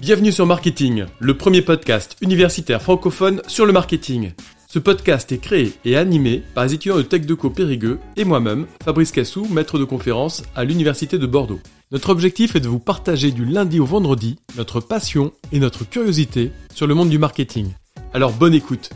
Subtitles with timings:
[0.00, 4.32] Bienvenue sur Marketing, le premier podcast universitaire francophone sur le marketing.
[4.68, 9.10] Ce podcast est créé et animé par les étudiants de TechDeco Périgueux et moi-même, Fabrice
[9.10, 11.60] Cassou, maître de conférence à l'Université de Bordeaux.
[11.90, 16.52] Notre objectif est de vous partager du lundi au vendredi notre passion et notre curiosité
[16.74, 17.72] sur le monde du marketing.
[18.12, 18.90] Alors bonne écoute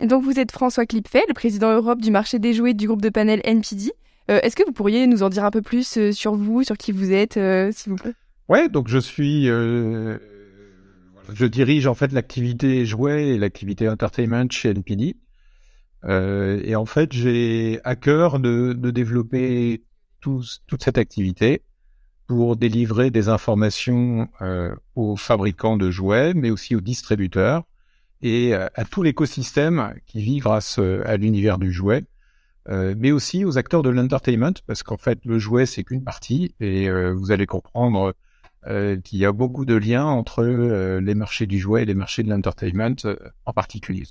[0.00, 3.08] Donc vous êtes François Clipfet, le président Europe du marché des jouets du groupe de
[3.08, 3.92] panel NPD.
[4.30, 6.76] Euh, est-ce que vous pourriez nous en dire un peu plus euh, sur vous, sur
[6.76, 8.14] qui vous êtes, euh, s'il vous plaît?
[8.48, 10.18] Ouais, donc je suis, je
[11.44, 15.16] dirige en fait l'activité jouets et l'activité entertainment chez NPD.
[16.08, 19.84] et en fait, j'ai à cœur de, de développer
[20.20, 21.62] toute cette activité
[22.26, 24.28] pour délivrer des informations
[24.94, 27.64] aux fabricants de jouets, mais aussi aux distributeurs
[28.22, 32.06] et à tout l'écosystème qui vit grâce à l'univers du jouet
[32.68, 36.54] euh, mais aussi aux acteurs de l'entertainment, parce qu'en fait, le jouet, c'est qu'une partie,
[36.60, 38.14] et euh, vous allez comprendre
[38.66, 42.22] euh, qu'il y a beaucoup de liens entre les marchés du jouet et les marchés
[42.22, 42.96] de l'entertainment
[43.46, 44.04] en particulier.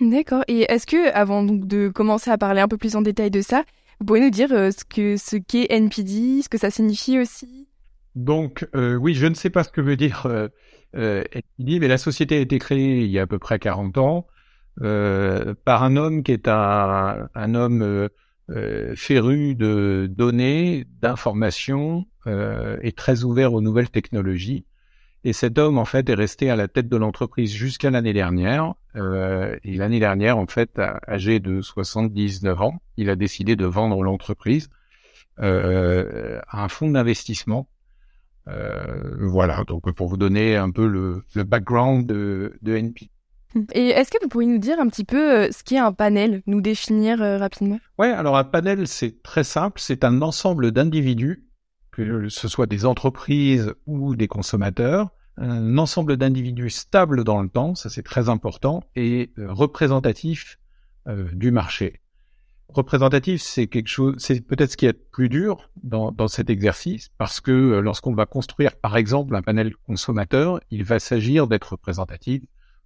[0.00, 0.42] D'accord.
[0.48, 3.64] Et est-ce que, avant de commencer à parler un peu plus en détail de ça,
[4.00, 7.68] vous pouvez nous dire ce que ce qu'est NPD, ce que ça signifie aussi?
[8.16, 10.26] Donc, oui, je ne sais pas ce que veut dire
[10.94, 14.26] NPD, mais la société a été créée il y a à peu près 40 ans.
[14.82, 18.08] Euh, par un homme qui est un, un homme euh,
[18.50, 22.06] euh, féru de données, d'informations
[22.82, 24.64] et très ouvert aux nouvelles technologies.
[25.22, 28.74] Et cet homme, en fait, est resté à la tête de l'entreprise jusqu'à l'année dernière.
[28.96, 34.02] Euh, et l'année dernière, en fait, âgé de 79 ans, il a décidé de vendre
[34.02, 34.70] l'entreprise
[35.40, 37.68] euh, à un fonds d'investissement.
[38.48, 43.10] Euh, voilà, donc pour vous donner un peu le, le background de, de NP.
[43.72, 46.42] Et est-ce que vous pourriez nous dire un petit peu euh, ce qu'est un panel,
[46.46, 47.80] nous définir euh, rapidement?
[47.98, 51.46] Ouais, alors un panel, c'est très simple, c'est un ensemble d'individus,
[51.90, 57.74] que ce soit des entreprises ou des consommateurs, un ensemble d'individus stables dans le temps,
[57.74, 60.56] ça c'est très important, et euh, représentatif
[61.32, 62.02] du marché.
[62.68, 67.08] Représentatif, c'est quelque chose, c'est peut-être ce qui est plus dur dans, dans cet exercice,
[67.18, 72.42] parce que lorsqu'on va construire, par exemple, un panel consommateur, il va s'agir d'être représentatif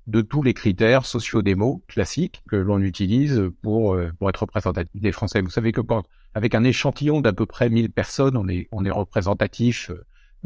[0.06, 5.12] de tous les critères sociodémos classiques que l'on utilise pour, euh, pour être représentatif des
[5.12, 5.40] Français.
[5.40, 5.80] Vous savez que
[6.34, 9.90] avec un échantillon d'à peu près 1000 personnes, on est, on est représentatif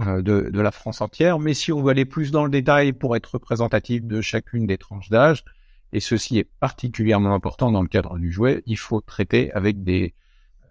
[0.00, 1.38] euh, de, de la France entière.
[1.38, 4.78] Mais si on veut aller plus dans le détail pour être représentatif de chacune des
[4.78, 5.44] tranches d'âge,
[5.92, 10.14] et ceci est particulièrement important dans le cadre du jouet, il faut traiter avec des,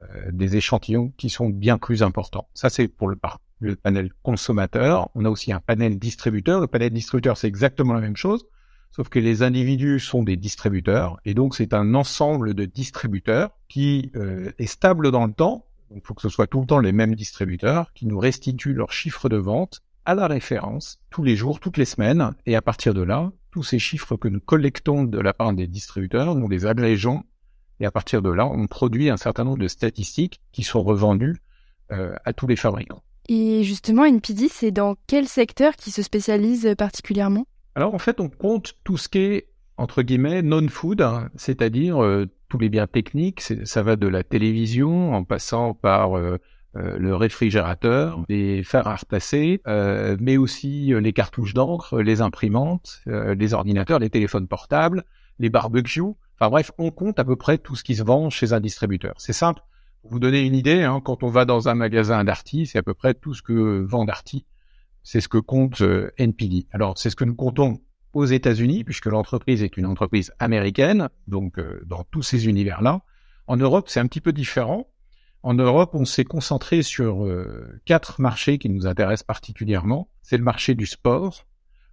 [0.03, 2.47] euh, des échantillons qui sont bien plus importants.
[2.53, 3.17] Ça, c'est pour le,
[3.59, 5.09] le panel consommateur.
[5.15, 6.61] On a aussi un panel distributeur.
[6.61, 8.45] Le panel distributeur, c'est exactement la même chose.
[8.97, 14.11] Sauf que les individus sont des distributeurs, et donc c'est un ensemble de distributeurs qui
[14.15, 15.67] euh, est stable dans le temps.
[15.93, 18.91] Il faut que ce soit tout le temps les mêmes distributeurs qui nous restituent leurs
[18.91, 22.95] chiffres de vente à la référence tous les jours, toutes les semaines, et à partir
[22.95, 26.65] de là, tous ces chiffres que nous collectons de la part des distributeurs, nous les
[26.65, 27.23] agrégeons,
[27.79, 31.37] et à partir de là, on produit un certain nombre de statistiques qui sont revendues
[31.91, 33.03] euh, à tous les fabricants.
[33.29, 37.45] Et justement, NPD, c'est dans quel secteur qui se spécialise particulièrement?
[37.77, 42.25] Alors en fait, on compte tout ce qui est entre guillemets non-food, hein, c'est-à-dire euh,
[42.49, 43.41] tous les biens techniques.
[43.65, 46.39] Ça va de la télévision en passant par euh,
[46.75, 49.61] euh, le réfrigérateur, les fers à repasser,
[50.19, 55.03] mais aussi les cartouches d'encre, les imprimantes, les ordinateurs, les téléphones portables,
[55.37, 56.01] les barbecues.
[56.39, 59.13] Enfin bref, on compte à peu près tout ce qui se vend chez un distributeur.
[59.19, 59.61] C'est simple.
[60.01, 62.83] Pour vous donner une idée, hein, quand on va dans un magasin Darty, c'est à
[62.83, 64.47] peu près tout ce que vend Darty
[65.07, 66.67] c'est ce que compte euh, NPD.
[66.73, 67.79] Alors, c'est ce que nous comptons
[68.11, 73.03] aux États-Unis, puisque l'entreprise est une entreprise américaine, donc euh, dans tous ces univers-là.
[73.47, 74.89] En Europe, c'est un petit peu différent.
[75.43, 80.09] En Europe, on s'est concentré sur euh, quatre marchés qui nous intéressent particulièrement.
[80.23, 81.45] C'est le marché du sport,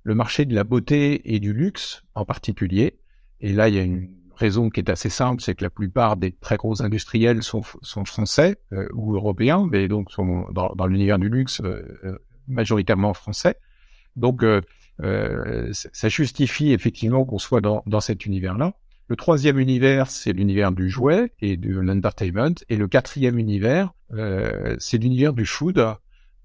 [0.03, 2.99] le marché de la beauté et du luxe en particulier.
[3.41, 6.17] Et là, il y a une raison qui est assez simple, c'est que la plupart
[6.17, 8.57] des très gros industriels sont, français
[8.93, 11.63] ou européens, mais donc dans l'univers du luxe
[12.49, 13.57] majoritairement français.
[14.17, 14.61] Donc, euh,
[15.03, 18.75] euh, ça justifie effectivement qu'on soit dans, dans cet univers-là.
[19.09, 22.55] Le troisième univers, c'est l'univers du jouet et de l'entertainment.
[22.69, 25.85] Et le quatrième univers, euh, c'est l'univers du food.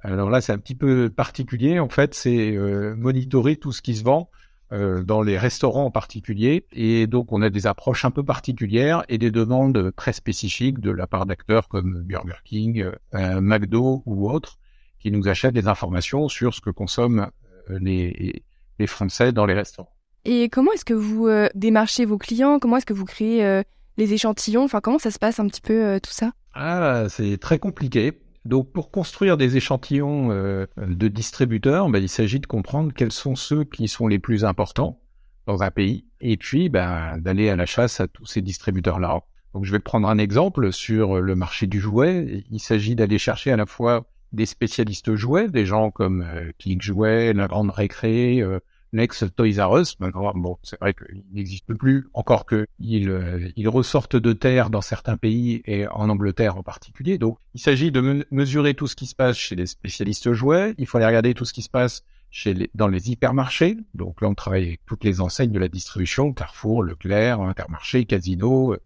[0.01, 1.79] Alors là, c'est un petit peu particulier.
[1.79, 4.29] En fait, c'est euh, monitorer tout ce qui se vend
[4.71, 6.67] dans les restaurants en particulier.
[6.71, 10.91] Et donc, on a des approches un peu particulières et des demandes très spécifiques de
[10.91, 14.58] la part d'acteurs comme Burger King, McDo ou autres
[14.99, 17.29] qui nous achètent des informations sur ce que consomment
[17.69, 18.43] euh, les,
[18.77, 19.95] les Français dans les restaurants.
[20.25, 22.59] Et comment est-ce que vous euh, démarchez vos clients?
[22.59, 23.63] Comment est-ce que vous créez euh,
[23.97, 24.63] les échantillons?
[24.63, 26.33] Enfin, comment ça se passe un petit peu tout ça?
[26.53, 28.19] Ah, c'est très compliqué.
[28.45, 33.63] Donc, pour construire des échantillons de distributeurs, ben, il s'agit de comprendre quels sont ceux
[33.65, 35.01] qui sont les plus importants
[35.45, 39.21] dans un pays, et puis ben, d'aller à la chasse à tous ces distributeurs-là.
[39.53, 42.45] Donc, je vais prendre un exemple sur le marché du jouet.
[42.49, 46.81] Il s'agit d'aller chercher à la fois des spécialistes jouets, des gens comme euh, Click
[46.81, 48.59] Jouet, La Grande Récré, euh,
[48.91, 49.97] l'ex Toys R Us.
[49.99, 54.81] bon, c'est vrai qu'il n'existe plus, encore que il, euh, il ressortent de terre dans
[54.81, 57.17] certains pays et en Angleterre en particulier.
[57.17, 60.73] Donc, il s'agit de mesurer tout ce qui se passe chez les spécialistes jouets.
[60.77, 63.77] Il faut aller regarder tout ce qui se passe chez les, dans les hypermarchés.
[63.93, 68.73] Donc là, on travaille avec toutes les enseignes de la distribution, Carrefour, Leclerc, Intermarché, Casino,
[68.73, 68.79] euh,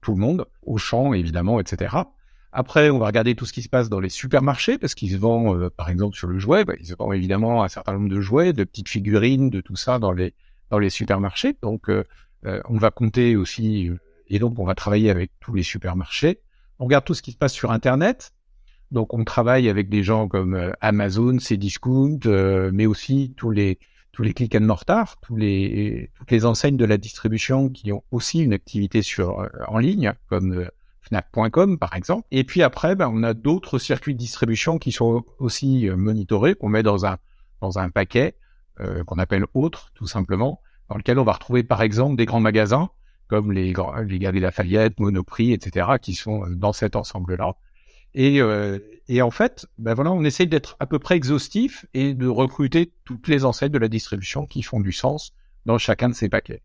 [0.00, 1.96] tout le monde, Auchan évidemment, etc.
[2.52, 5.16] Après, on va regarder tout ce qui se passe dans les supermarchés, parce qu'ils se
[5.16, 8.08] vendent, euh, par exemple, sur le jouet, bah, ils se vendent évidemment un certain nombre
[8.08, 10.34] de jouets, de petites figurines, de tout ça dans les
[10.70, 11.56] dans les supermarchés.
[11.62, 12.04] Donc, euh,
[12.46, 13.90] euh, on va compter aussi,
[14.28, 16.40] et donc on va travailler avec tous les supermarchés.
[16.78, 18.32] On regarde tout ce qui se passe sur Internet.
[18.90, 22.20] Donc, on travaille avec des gens comme Amazon, Cdiscount,
[22.72, 23.78] mais aussi tous les
[24.12, 28.02] tous les click and mortar, tous les toutes les enseignes de la distribution qui ont
[28.10, 30.68] aussi une activité sur en ligne, comme
[31.02, 32.26] Fnac.com par exemple.
[32.30, 36.54] Et puis après, ben, on a d'autres circuits de distribution qui sont aussi euh, monitorés,
[36.54, 38.36] qu'on met dans un paquet
[38.80, 42.40] euh, qu'on appelle autre, tout simplement, dans lequel on va retrouver par exemple des grands
[42.40, 42.90] magasins
[43.28, 43.72] comme les
[44.06, 47.56] les Galeries Lafayette, Monoprix, etc., qui sont euh, dans cet ensemble-là.
[48.12, 48.40] Et,
[49.06, 52.92] et en fait, ben voilà, on essaye d'être à peu près exhaustif et de recruter
[53.04, 55.32] toutes les enseignes de la distribution qui font du sens
[55.64, 56.60] dans chacun de ces paquets.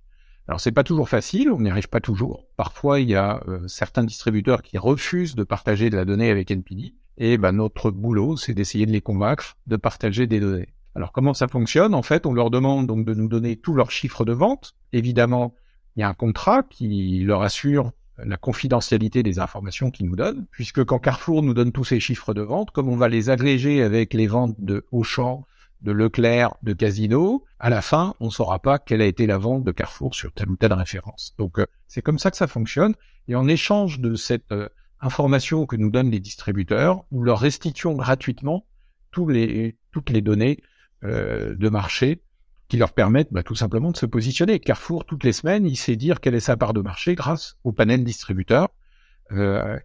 [0.47, 2.45] Alors c'est pas toujours facile, on n'y arrive pas toujours.
[2.55, 6.51] Parfois il y a euh, certains distributeurs qui refusent de partager de la donnée avec
[6.51, 10.73] NPD, et ben, notre boulot c'est d'essayer de les convaincre de partager des données.
[10.93, 11.93] Alors comment ça fonctionne?
[11.93, 14.75] En fait, on leur demande donc de nous donner tous leurs chiffres de vente.
[14.93, 15.53] Évidemment,
[15.95, 20.45] il y a un contrat qui leur assure la confidentialité des informations qu'ils nous donnent,
[20.51, 23.81] puisque quand Carrefour nous donne tous ces chiffres de vente, comme on va les agréger
[23.81, 25.45] avec les ventes de Auchan,
[25.85, 29.37] de Leclerc, de Casino, à la fin, on ne saura pas quelle a été la
[29.37, 31.35] vente de Carrefour sur telle ou telle référence.
[31.37, 32.95] Donc euh, c'est comme ça que ça fonctionne.
[33.27, 34.67] Et en échange de cette euh,
[34.99, 38.65] information que nous donnent les distributeurs, nous leur restituons gratuitement
[39.11, 40.57] toutes les données
[41.03, 42.21] euh, de marché
[42.67, 44.59] qui leur permettent bah, tout simplement de se positionner.
[44.59, 47.71] Carrefour, toutes les semaines, il sait dire quelle est sa part de marché grâce au
[47.71, 48.69] panel distributeur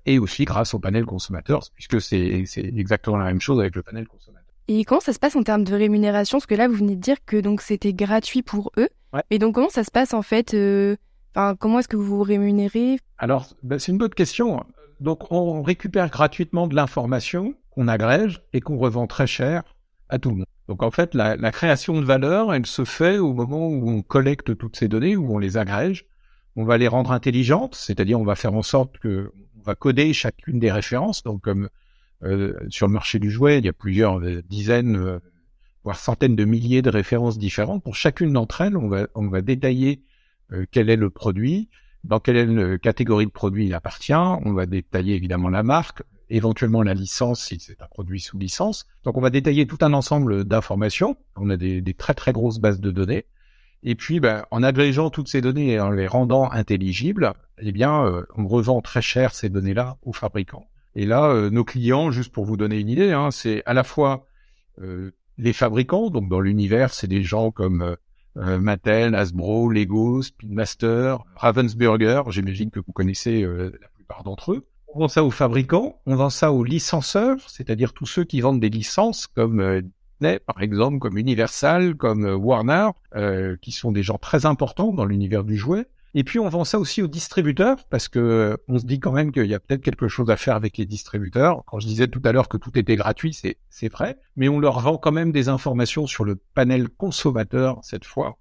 [0.05, 4.07] et aussi grâce au panel consommateur, puisque c'est exactement la même chose avec le panel
[4.07, 4.40] consommateur.
[4.73, 6.39] Et comment ça se passe en termes de rémunération?
[6.39, 8.89] Parce que là, vous venez de dire que donc c'était gratuit pour eux.
[9.13, 9.23] Ouais.
[9.31, 10.95] Et donc, comment ça se passe en fait euh,
[11.59, 13.01] comment est-ce que vous vous rémunérez?
[13.19, 14.65] Alors, ben, c'est une bonne question.
[15.01, 19.65] Donc, on récupère gratuitement de l'information qu'on agrège et qu'on revend très cher
[20.09, 20.47] à tout le monde.
[20.69, 24.03] Donc, en fait, la, la, création de valeur, elle se fait au moment où on
[24.03, 26.07] collecte toutes ces données, où on les agrège.
[26.55, 30.13] On va les rendre intelligentes, c'est-à-dire on va faire en sorte que on va coder
[30.13, 31.25] chacune des références.
[31.25, 31.69] Donc, comme
[32.23, 35.19] euh, sur le marché du jouet, il y a plusieurs euh, dizaines, euh,
[35.85, 37.83] voire centaines de milliers de références différentes.
[37.83, 40.03] Pour chacune d'entre elles, on va, détailler
[40.73, 41.71] quel est le produit,
[42.05, 44.13] dans quelle catégorie de produit il appartient.
[44.13, 48.87] On va détailler évidemment la marque, éventuellement la licence si c'est un produit sous licence.
[49.05, 51.17] Donc on va détailler tout un ensemble d'informations.
[51.37, 53.25] On a des, des, très très grosses bases de données.
[53.83, 58.27] Et puis, ben, en agrégeant toutes ces données et en les rendant intelligibles, eh bien,
[58.37, 60.69] on revend très cher ces données-là aux fabricants.
[60.95, 63.85] Et là, euh, nos clients, juste pour vous donner une idée, hein, c'est à la
[63.85, 64.27] fois
[64.81, 67.97] euh, les fabricants, donc dans l'univers, c'est des gens comme
[68.37, 74.67] euh, Mattel, Hasbro, Lego, Speedmaster, Ravensburger, j'imagine que vous connaissez la plupart d'entre eux.
[74.93, 78.61] On vend ça aux fabricants, on vend ça aux licenceurs, c'est-à-dire tous ceux qui vendent
[78.61, 79.83] des licences comme
[80.21, 82.91] Disney, par exemple, comme Universal, comme Warner,
[83.61, 85.87] qui sont des gens très importants dans l'univers du jouet.
[86.15, 89.31] Et puis on vend ça aussi aux distributeurs parce que on se dit quand même
[89.31, 91.63] qu'il y a peut-être quelque chose à faire avec les distributeurs.
[91.67, 94.59] Quand je disais tout à l'heure que tout était gratuit, c'est c'est vrai, mais on
[94.59, 98.39] leur vend quand même des informations sur le panel consommateur cette fois.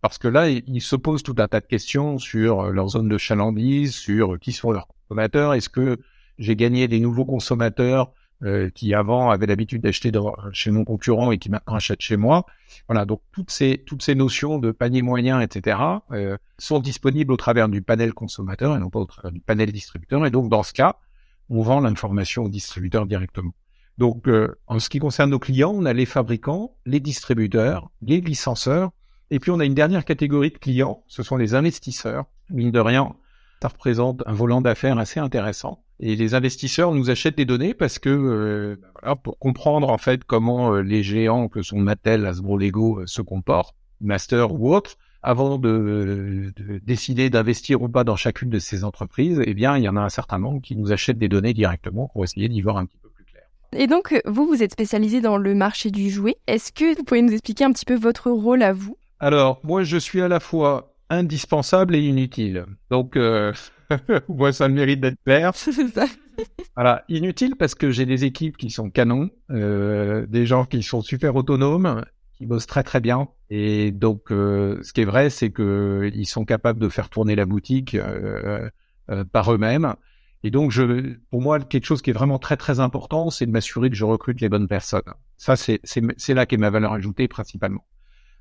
[0.00, 3.18] Parce que là, ils se posent tout un tas de questions sur leur zone de
[3.18, 6.00] chalandise, sur qui sont leurs consommateurs, est-ce que
[6.38, 8.12] j'ai gagné des nouveaux consommateurs
[8.44, 10.10] euh, qui avant avaient l'habitude d'acheter
[10.52, 12.44] chez mon concurrent et qui maintenant achètent chez moi.
[12.88, 15.78] Voilà, donc toutes ces toutes ces notions de panier moyen, etc.,
[16.10, 19.70] euh, sont disponibles au travers du panel consommateur et non pas au travers du panel
[19.70, 20.26] distributeur.
[20.26, 20.96] Et donc dans ce cas,
[21.50, 23.52] on vend l'information au distributeur directement.
[23.98, 28.20] Donc euh, en ce qui concerne nos clients, on a les fabricants, les distributeurs, les
[28.20, 28.90] licenceurs,
[29.30, 32.24] et puis on a une dernière catégorie de clients, ce sont les investisseurs.
[32.50, 33.14] Mine de rien,
[33.62, 35.84] ça représente un volant d'affaires assez intéressant.
[36.04, 39.98] Et les investisseurs nous achètent des données parce que euh, ben voilà, pour comprendre en
[39.98, 44.74] fait comment euh, les géants que sont Mattel, Hasbro, Lego euh, se comportent, Master ou
[44.74, 49.76] autres, avant de, de décider d'investir ou pas dans chacune de ces entreprises, eh bien,
[49.78, 52.48] il y en a un certain nombre qui nous achètent des données directement pour essayer
[52.48, 53.44] d'y voir un petit peu plus clair.
[53.72, 56.36] Et donc, vous, vous êtes spécialisé dans le marché du jouet.
[56.48, 58.96] Est-ce que vous pouvez nous expliquer un petit peu votre rôle à vous?
[59.20, 62.66] Alors, moi, je suis à la fois indispensable et inutile.
[62.90, 63.52] Donc, euh,
[64.28, 65.52] moi, ça le mérite d'être clair.
[66.76, 71.02] voilà, inutile parce que j'ai des équipes qui sont canons, euh, des gens qui sont
[71.02, 72.02] super autonomes,
[72.42, 73.28] qui bossent très très bien.
[73.50, 77.36] Et donc, euh, ce qui est vrai, c'est que ils sont capables de faire tourner
[77.36, 78.68] la boutique euh,
[79.10, 79.94] euh, par eux-mêmes.
[80.42, 83.52] Et donc, je, pour moi, quelque chose qui est vraiment très très important, c'est de
[83.52, 85.02] m'assurer que je recrute les bonnes personnes.
[85.36, 87.86] Ça, c'est c'est là qu'est ma valeur ajoutée principalement.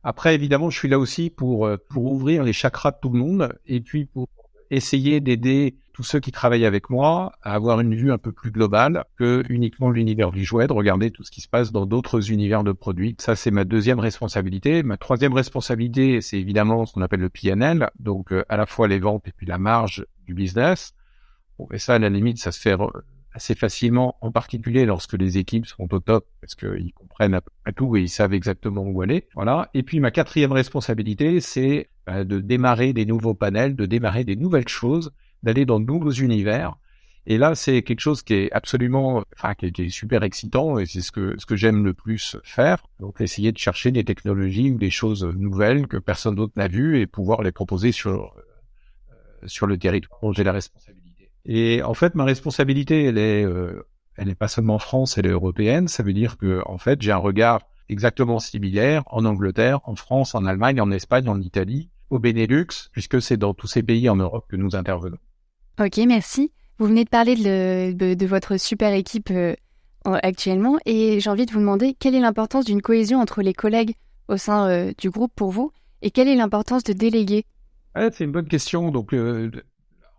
[0.03, 3.53] Après, évidemment, je suis là aussi pour pour ouvrir les chakras de tout le monde
[3.67, 4.27] et puis pour
[4.71, 8.51] essayer d'aider tous ceux qui travaillent avec moi à avoir une vue un peu plus
[8.51, 12.31] globale que uniquement l'univers du jouet, de regarder tout ce qui se passe dans d'autres
[12.31, 13.15] univers de produits.
[13.19, 14.81] Ça, c'est ma deuxième responsabilité.
[14.83, 18.87] Ma troisième responsabilité, c'est évidemment ce qu'on appelle le PNL, donc euh, à la fois
[18.87, 20.93] les ventes et puis la marge du business.
[21.59, 22.75] Bon, et ça, à la limite, ça se fait
[23.33, 27.95] assez facilement, en particulier lorsque les équipes sont au top, parce qu'ils comprennent à tout
[27.95, 29.27] et ils savent exactement où aller.
[29.35, 29.69] Voilà.
[29.73, 34.35] Et puis ma quatrième responsabilité, c'est bah, de démarrer des nouveaux panels, de démarrer des
[34.35, 35.11] nouvelles choses,
[35.43, 36.77] d'aller dans de nouveaux univers.
[37.27, 41.01] Et là, c'est quelque chose qui est absolument, enfin, qui est, super excitant et c'est
[41.01, 42.87] ce que ce que j'aime le plus faire.
[42.99, 46.99] Donc, essayer de chercher des technologies ou des choses nouvelles que personne d'autre n'a vues
[46.99, 51.10] et pouvoir les proposer sur euh, sur le territoire dont j'ai la responsabilité.
[51.45, 55.25] Et en fait, ma responsabilité, elle est, euh, elle n'est pas seulement en France, elle
[55.25, 55.87] est européenne.
[55.87, 60.35] Ça veut dire que, en fait, j'ai un regard exactement similaire en Angleterre, en France,
[60.35, 64.15] en Allemagne, en Espagne, en Italie, au Benelux, puisque c'est dans tous ces pays en
[64.15, 65.17] Europe que nous intervenons.
[65.79, 66.51] Ok, merci.
[66.77, 69.55] Vous venez de parler de, votre super équipe euh,
[70.05, 73.93] actuellement et j'ai envie de vous demander quelle est l'importance d'une cohésion entre les collègues
[74.27, 75.71] au sein euh, du groupe pour vous
[76.01, 77.45] et quelle est l'importance de déléguer?
[77.95, 78.89] C'est une bonne question.
[78.89, 79.51] Donc, euh,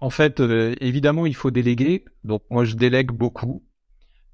[0.02, 0.40] en fait,
[0.80, 2.04] évidemment, il faut déléguer.
[2.24, 3.62] Donc, moi, je délègue beaucoup.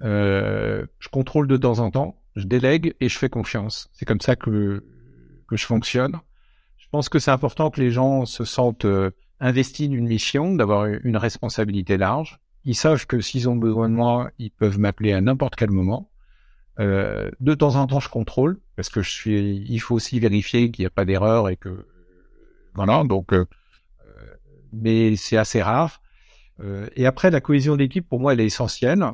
[0.01, 3.89] je contrôle de temps en temps je délègue et je fais confiance.
[3.93, 4.85] C'est comme ça que,
[5.49, 6.19] que je fonctionne.
[6.79, 9.11] Je pense que c'est important que les gens se sentent euh,
[9.41, 12.39] investis d'une mission, d'avoir une responsabilité large.
[12.65, 16.11] Ils savent que s'ils ont besoin de moi, ils peuvent m'appeler à n'importe quel moment.
[16.81, 19.65] Euh, de temps en temps, je contrôle parce que je suis.
[19.69, 21.87] Il faut aussi vérifier qu'il n'y a pas d'erreur et que
[22.75, 23.03] voilà.
[23.05, 23.47] Donc, euh,
[24.73, 26.01] mais c'est assez rare.
[26.97, 29.05] et après, la cohésion d'équipe, pour moi, elle est essentielle.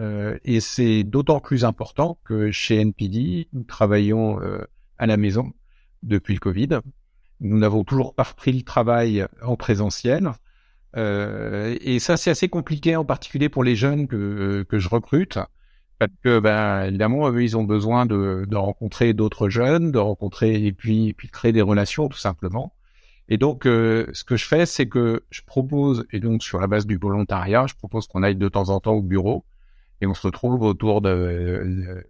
[0.00, 4.64] Euh, et c'est d'autant plus important que chez NPD, nous travaillons euh,
[4.98, 5.52] à la maison
[6.02, 6.80] depuis le Covid.
[7.40, 10.32] Nous n'avons toujours pas repris le travail en présentiel.
[10.96, 15.38] Euh, et ça, c'est assez compliqué, en particulier pour les jeunes que, que je recrute.
[15.98, 20.64] Parce que, ben, évidemment, eux, ils ont besoin de, de rencontrer d'autres jeunes, de rencontrer
[20.64, 22.74] et puis, et puis créer des relations, tout simplement.
[23.30, 26.84] Et donc, ce que je fais, c'est que je propose, et donc sur la base
[26.84, 29.44] du volontariat, je propose qu'on aille de temps en temps au bureau
[30.00, 32.04] et on se retrouve autour de,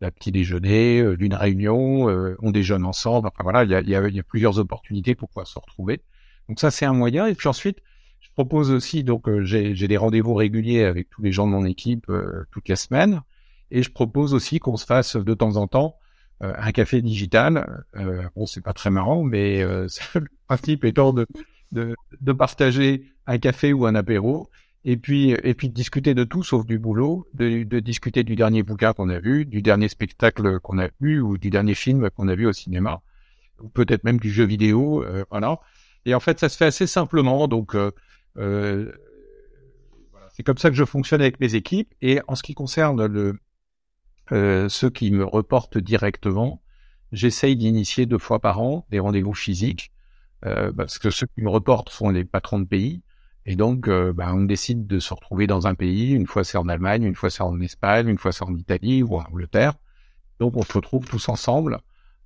[0.00, 3.28] d'un petit déjeuner, euh, d'une réunion, euh, on déjeune ensemble.
[3.28, 6.02] Enfin voilà, il y a, y, y a, plusieurs opportunités pour pouvoir se retrouver.
[6.48, 7.26] Donc ça, c'est un moyen.
[7.26, 7.78] Et puis ensuite,
[8.20, 11.52] je propose aussi, donc euh, j'ai, j'ai des rendez-vous réguliers avec tous les gens de
[11.52, 12.10] mon équipe
[12.50, 13.22] toutes les semaines.
[13.70, 15.96] Et je propose aussi qu'on se fasse de temps en temps
[16.40, 17.84] un café digital.
[18.36, 19.62] bon, c'est pas très marrant, mais
[20.14, 21.26] le principe étant de,
[21.72, 24.50] de, de partager un café ou un apéro
[24.84, 28.62] et puis et puis discuter de tout sauf du boulot, de, de discuter du dernier
[28.62, 32.28] bouquin qu'on a vu, du dernier spectacle qu'on a vu ou du dernier film qu'on
[32.28, 33.00] a vu au cinéma,
[33.60, 35.58] ou peut-être même du jeu vidéo, euh, voilà.
[36.06, 37.90] Et en fait, ça se fait assez simplement, donc euh,
[38.36, 38.92] euh,
[40.34, 41.92] c'est comme ça que je fonctionne avec mes équipes.
[42.02, 43.38] Et en ce qui concerne le
[44.32, 46.62] euh, ceux qui me reportent directement,
[47.12, 49.92] j'essaye d'initier deux fois par an des rendez-vous physiques,
[50.46, 53.02] euh, parce que ceux qui me reportent sont les patrons de pays.
[53.46, 56.12] Et donc, euh, bah, on décide de se retrouver dans un pays.
[56.12, 59.02] Une fois c'est en Allemagne, une fois c'est en Espagne, une fois c'est en Italie
[59.02, 59.74] ou en Angleterre.
[60.40, 61.80] Donc, on se retrouve tous ensemble.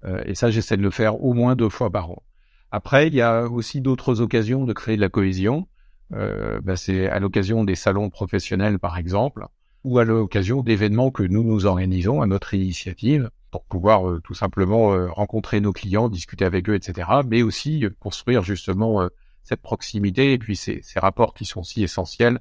[0.04, 2.22] Euh, et ça, j'essaie de le faire au moins deux fois par an.
[2.70, 5.68] Après, il y a aussi d'autres occasions de créer de la cohésion.
[6.14, 9.46] Euh, bah, c'est à l'occasion des salons professionnels, par exemple,
[9.84, 14.90] ou à l'occasion d'événements que nous nous organisons à notre initiative pour pouvoir tout simplement
[15.12, 17.08] rencontrer nos clients, discuter avec eux, etc.
[17.26, 19.08] Mais aussi construire justement
[19.42, 22.38] cette proximité et puis ces, ces rapports qui sont si essentiels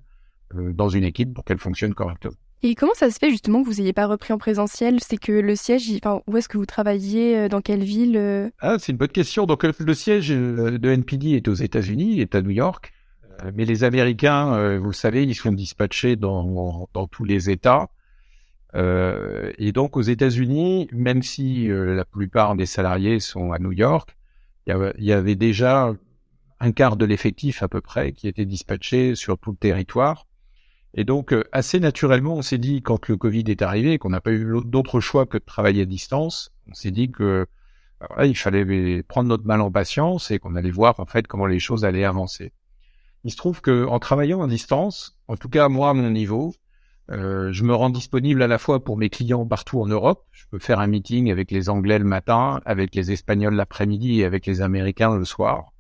[0.56, 2.36] euh, dans une équipe pour qu'elle fonctionne correctement.
[2.64, 5.00] Et comment ça se fait justement que vous n'ayez pas repris en présentiel?
[5.02, 8.50] C'est que le siège, enfin, où est-ce que vous travaillez euh, Dans quelle ville euh?
[8.60, 9.46] Ah, c'est une bonne question.
[9.46, 12.94] Donc le siège de NPD est aux États-Unis, est à New York.
[13.54, 17.90] Mais les Américains, vous le savez, ils sont dispatchés dans, dans tous les États.
[18.76, 24.16] et donc aux États-Unis, même si la plupart des salariés sont à New York,
[24.66, 25.94] il y avait déjà
[26.60, 30.26] un quart de l'effectif à peu près qui était dispatché sur tout le territoire.
[30.94, 34.32] Et donc, assez naturellement, on s'est dit, quand le Covid est arrivé, qu'on n'a pas
[34.32, 37.46] eu d'autre choix que de travailler à distance, on s'est dit que
[38.00, 41.48] bah il fallait prendre notre mal en patience et qu'on allait voir en fait comment
[41.48, 42.52] les choses allaient avancer.
[43.28, 46.54] Il se trouve que en travaillant à distance, en tout cas moi à mon niveau,
[47.12, 50.26] euh, je me rends disponible à la fois pour mes clients partout en Europe.
[50.32, 54.24] Je peux faire un meeting avec les Anglais le matin, avec les Espagnols l'après-midi et
[54.24, 55.74] avec les Américains le soir.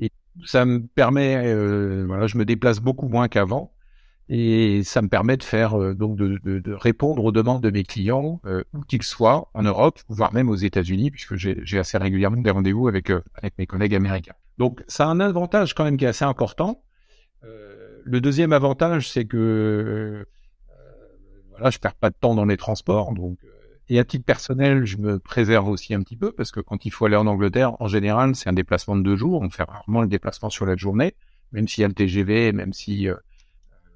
[0.00, 0.10] Et
[0.44, 3.72] ça me permet, euh, voilà, je me déplace beaucoup moins qu'avant.
[4.28, 7.84] Et ça me permet de faire euh, donc de, de, répondre aux demandes de mes
[7.84, 12.42] clients euh, où qu'ils soient en Europe, voire même aux États-Unis, puisque j'ai assez régulièrement
[12.42, 14.34] des rendez-vous avec avec mes collègues américains.
[14.58, 16.82] Donc ça a un avantage quand même qui est assez important.
[18.04, 20.26] le deuxième avantage, c'est que
[21.52, 23.48] voilà, je perds pas de temps dans les transports, donc euh,
[23.88, 26.90] et à titre personnel, je me préserve aussi un petit peu parce que quand il
[26.90, 29.42] faut aller en Angleterre, en général, c'est un déplacement de deux jours.
[29.42, 31.14] On fait rarement le déplacement sur la journée,
[31.50, 33.16] même s'il y a le TGV, même si euh,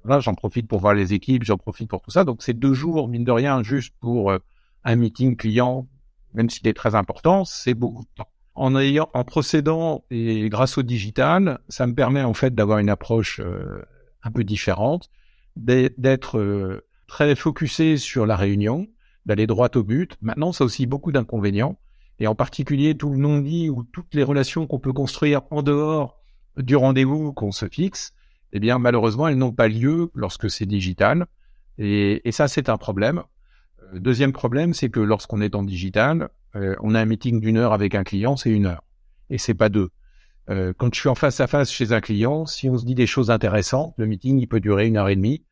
[0.03, 2.25] voilà, j'en profite pour voir les équipes, j'en profite pour tout ça.
[2.25, 4.37] Donc c'est deux jours, mine de rien, juste pour euh,
[4.83, 5.87] un meeting client,
[6.33, 8.29] même s'il est très important, c'est beaucoup de temps.
[8.59, 12.89] En ayant, en procédant et grâce au digital, ça me permet en fait d'avoir une
[12.89, 13.39] approche
[14.23, 15.11] un peu différente,
[15.55, 18.87] d'être très focusé sur la réunion,
[19.27, 20.17] d'aller droit au but.
[20.21, 21.77] Maintenant, ça a aussi beaucoup d'inconvénients,
[22.17, 26.19] et en particulier tout le non-dit ou toutes les relations qu'on peut construire en dehors
[26.57, 28.15] du rendez-vous qu'on se fixe,
[28.53, 31.27] eh bien malheureusement, elles n'ont pas lieu lorsque c'est digital,
[31.77, 33.21] et, et ça c'est un problème.
[33.93, 37.57] Euh, deuxième problème, c'est que lorsqu'on est en digital, euh, on a un meeting d'une
[37.57, 38.83] heure avec un client, c'est une heure,
[39.29, 39.89] et c'est pas deux.
[40.49, 42.95] Euh, quand je suis en face à face chez un client, si on se dit
[42.95, 45.43] des choses intéressantes, le meeting il peut durer une heure et demie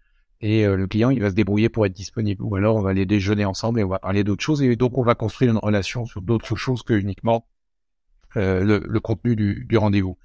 [0.41, 2.91] et euh, le client il va se débrouiller pour être disponible ou alors on va
[2.91, 5.57] aller déjeuner ensemble et on va parler d'autres choses et donc on va construire une
[5.57, 7.47] relation sur d'autres choses que uniquement
[8.37, 10.17] euh, le, le, contenu du, du rendez-vous.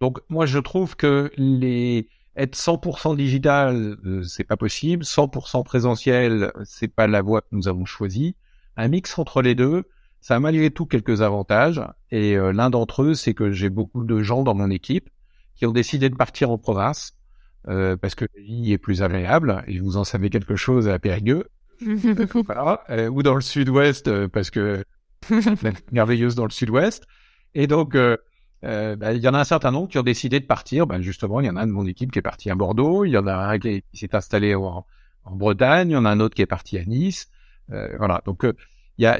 [0.00, 6.52] Donc moi je trouve que les être 100% digital euh, c'est pas possible, 100% présentiel
[6.64, 8.36] c'est pas la voie que nous avons choisie.
[8.76, 9.84] Un mix entre les deux,
[10.24, 14.04] ça a malgré tout quelques avantages et euh, l'un d'entre eux c'est que j'ai beaucoup
[14.04, 15.10] de gens dans mon équipe
[15.54, 17.12] qui ont décidé de partir en province
[17.68, 20.98] euh, parce que la vie est plus agréable et vous en savez quelque chose à
[20.98, 21.44] Périgueux.
[22.46, 22.84] voilà.
[22.88, 24.82] Euh, ou dans le sud-ouest euh, parce que
[25.92, 27.04] merveilleuse dans le sud-ouest.
[27.54, 28.16] Et donc, euh,
[28.62, 30.86] bah, il y en a un certain nombre qui ont décidé de partir.
[30.86, 33.04] Ben, justement, il y en a un de mon équipe qui est parti à Bordeaux,
[33.04, 34.86] il y en a un qui, s'est installé en,
[35.24, 37.28] en, Bretagne, il y en a un autre qui est parti à Nice.
[37.68, 38.22] voilà.
[38.24, 38.46] Donc,
[38.98, 39.18] il y a,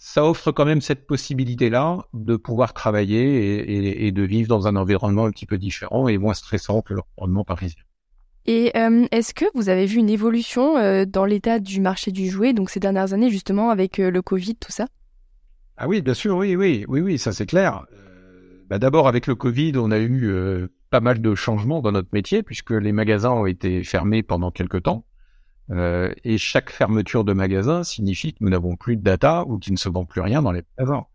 [0.00, 4.76] ça offre quand même cette possibilité-là de pouvoir travailler et, et, de vivre dans un
[4.76, 7.82] environnement un petit peu différent et moins stressant que l'environnement parisien.
[8.46, 12.30] Et euh, est-ce que vous avez vu une évolution euh, dans l'état du marché du
[12.30, 14.86] jouet, donc ces dernières années justement avec euh, le Covid, tout ça?
[15.76, 17.84] Ah oui, bien sûr, oui, oui, oui, oui, ça c'est clair.
[18.70, 22.42] Bah, D'abord avec le Covid, on a eu pas mal de changements dans notre métier
[22.42, 25.04] puisque les magasins ont été fermés pendant quelques temps.
[25.70, 29.72] Euh, et chaque fermeture de magasin signifie que nous n'avons plus de data ou qu'il
[29.72, 31.06] ne se vend plus rien dans les magasins.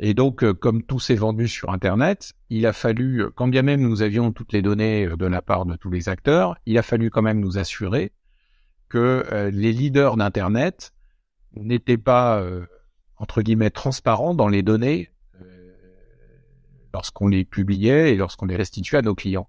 [0.00, 3.62] Et donc, euh, comme tout s'est vendu sur Internet, il a fallu, euh, quand bien
[3.62, 6.82] même nous avions toutes les données de la part de tous les acteurs, il a
[6.82, 8.12] fallu quand même nous assurer
[8.88, 10.92] que les leaders d'Internet
[11.56, 12.40] n'étaient pas,
[13.16, 15.10] entre guillemets, transparents dans les données
[16.94, 19.48] lorsqu'on les publiait et lorsqu'on les restituait à nos clients.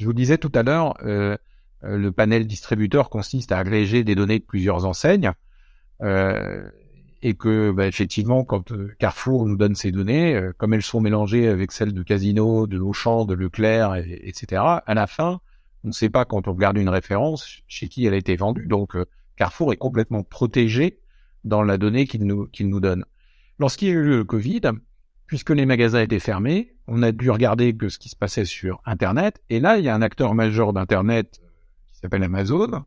[0.00, 1.36] Je vous disais tout à l'heure, euh,
[1.82, 5.32] le panel distributeur consiste à agréger des données de plusieurs enseignes
[6.02, 6.68] euh,
[7.22, 11.48] et que bah, effectivement, quand euh, Carrefour nous donne ces données, comme elles sont mélangées
[11.48, 15.40] avec celles de Casino, de Auchan, de Leclerc, etc., à la fin,
[15.84, 18.66] on ne sait pas quand on regarde une référence chez qui elle a été vendue.
[18.66, 18.96] Donc
[19.36, 21.00] Carrefour est complètement protégé
[21.44, 23.04] dans la donnée qu'il nous, qu'il nous donne.
[23.58, 24.60] Lorsqu'il y a eu le Covid,
[25.26, 28.82] puisque les magasins étaient fermés, on a dû regarder que ce qui se passait sur
[28.84, 29.40] Internet.
[29.48, 31.40] Et là, il y a un acteur majeur d'Internet
[32.00, 32.84] s'appelle Amazon,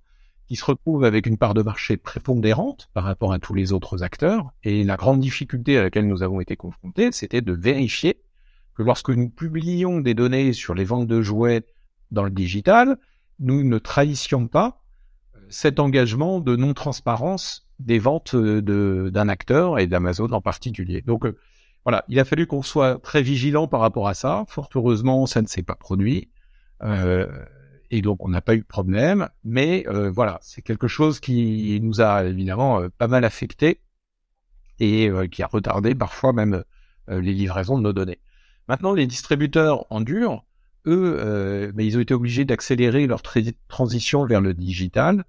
[0.48, 4.04] qui se retrouve avec une part de marché prépondérante par rapport à tous les autres
[4.04, 4.52] acteurs.
[4.64, 8.22] Et la grande difficulté à laquelle nous avons été confrontés, c'était de vérifier
[8.76, 11.64] que lorsque nous publions des données sur les ventes de jouets
[12.12, 12.98] dans le digital,
[13.40, 14.82] nous ne trahissions pas
[15.36, 21.02] euh, cet engagement de non-transparence des ventes euh, d'un acteur et d'Amazon en particulier.
[21.02, 21.38] Donc euh,
[21.86, 24.46] voilà, il a fallu qu'on soit très vigilant par rapport à ça.
[24.48, 26.30] Fort heureusement, ça ne s'est pas produit.
[26.82, 27.28] Euh,
[27.94, 29.30] et donc on n'a pas eu de problème.
[29.44, 33.82] Mais euh, voilà, c'est quelque chose qui nous a évidemment euh, pas mal affecté
[34.80, 36.64] et euh, qui a retardé parfois même
[37.08, 38.20] les livraisons de nos données.
[38.70, 40.46] Maintenant, les distributeurs en dur,
[40.86, 43.22] eux, mais ils ont été obligés d'accélérer leur
[43.68, 45.26] transition vers le digital.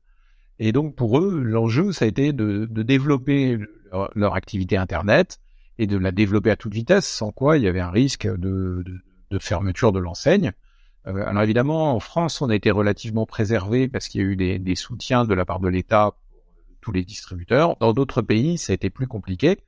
[0.60, 3.58] Et donc pour eux, l'enjeu, ça a été de, de développer
[3.90, 5.40] leur, leur, activité Internet
[5.78, 8.84] et de la développer à toute vitesse, sans quoi il y avait un risque de,
[8.86, 9.00] de,
[9.30, 10.52] de fermeture de l'enseigne.
[11.06, 14.36] Euh, alors évidemment, en France, on a été relativement préservé parce qu'il y a eu
[14.36, 17.76] des, des soutiens de la part de l'État pour tous les distributeurs.
[17.78, 19.58] Dans d'autres pays, ça a été plus compliqué.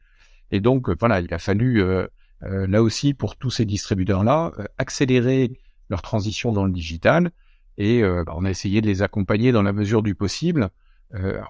[0.50, 2.06] Et donc, voilà, il a fallu, euh,
[2.44, 7.30] euh, là aussi, pour tous ces distributeurs-là, accélérer leur transition dans le digital.
[7.78, 10.70] Et bah, on a essayé de les accompagner dans la mesure du possible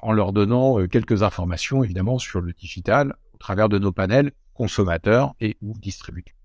[0.03, 5.35] en leur donnant quelques informations, évidemment, sur le digital au travers de nos panels consommateurs
[5.40, 6.36] et ou distributeurs.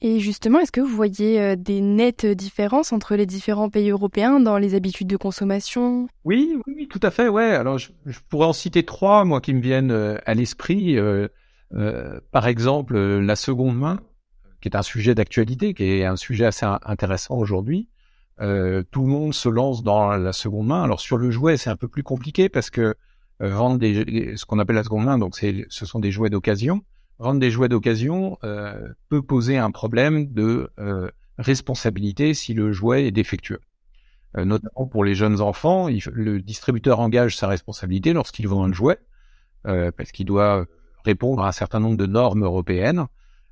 [0.00, 4.38] Et justement, est-ce que vous voyez euh, des nettes différences entre les différents pays européens
[4.38, 6.08] dans les habitudes de consommation?
[6.24, 7.28] Oui, oui, tout à fait.
[7.28, 7.50] Ouais.
[7.50, 7.90] Alors, je,
[8.28, 10.98] pourrais en citer trois, moi, qui me viennent euh, à l'esprit.
[10.98, 11.28] Euh,
[12.30, 14.00] par exemple, la seconde main,
[14.60, 17.88] qui est un sujet d'actualité, qui est un sujet assez intéressant aujourd'hui.
[18.38, 20.82] tout le monde se lance dans la seconde main.
[20.82, 22.94] Alors, sur le jouet, c'est un peu plus compliqué parce que
[23.40, 26.82] vendre des, ce qu'on appelle la seconde main, donc ce sont des jouets d'occasion
[27.18, 33.06] rendre des jouets d'occasion euh, peut poser un problème de euh, responsabilité si le jouet
[33.06, 33.60] est défectueux.
[34.36, 38.98] Euh, notamment pour les jeunes enfants, le distributeur engage sa responsabilité lorsqu'il vend un jouet,
[39.64, 40.64] parce qu'il doit
[41.04, 43.06] répondre à un certain nombre de normes européennes.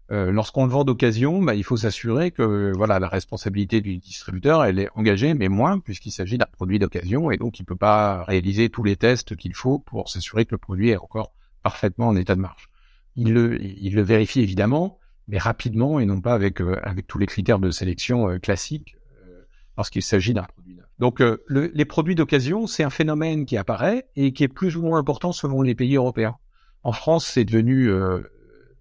[0.09, 4.79] Lorsqu'on le vend d'occasion, bah, il faut s'assurer que voilà la responsabilité du distributeur elle
[4.79, 8.71] est engagée, mais moins puisqu'il s'agit d'un produit d'occasion et donc il peut pas réaliser
[8.71, 12.35] tous les tests qu'il faut pour s'assurer que le produit est encore parfaitement en état
[12.35, 12.71] de marche
[13.17, 14.99] il le, il le vérifie évidemment,
[15.29, 18.97] mais rapidement et non pas avec, euh, avec tous les critères de sélection euh, classiques
[19.23, 19.43] euh,
[19.77, 20.87] lorsqu'il s'agit d'un produit neuf.
[20.99, 24.99] Donc les produits d'occasion, c'est un phénomène qui apparaît et qui est plus ou moins
[24.99, 26.37] important selon les pays européens.
[26.85, 27.91] En France, c'est devenu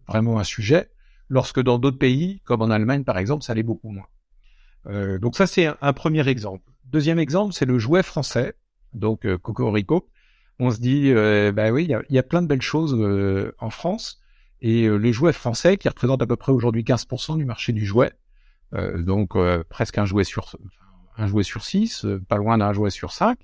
[0.07, 0.91] vraiment un sujet,
[1.27, 5.17] lorsque dans d'autres pays, comme en Allemagne par exemple, ça l'est beaucoup moins.
[5.17, 6.63] donc ça, c'est un, premier exemple.
[6.85, 8.53] Deuxième exemple, c'est le jouet français,
[8.93, 10.07] donc Cocorico.
[10.59, 11.13] On se dit,
[11.51, 12.93] bah oui, il y y a, plein de belles choses
[13.59, 14.21] en France.
[14.65, 17.85] Et euh, les jouets français, qui représentent à peu près aujourd'hui 15% du marché du
[17.85, 18.13] jouet,
[18.73, 20.55] euh, donc euh, presque un jouet sur
[21.17, 23.37] un jouet sur 6, pas loin d'un jouet sur 5.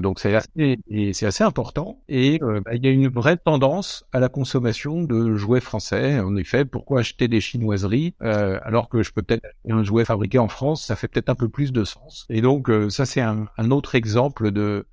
[0.00, 0.78] donc c'est assez,
[1.12, 2.00] c'est assez important.
[2.08, 6.20] Et bah, il y a une vraie tendance à la consommation de jouets français.
[6.20, 10.38] En effet, pourquoi acheter des chinoiseries alors que je peux peut-être acheter un jouet fabriqué
[10.38, 12.24] en France Ça fait peut-être un peu plus de sens.
[12.30, 14.86] Et donc ça c'est un, un, autre exemple de,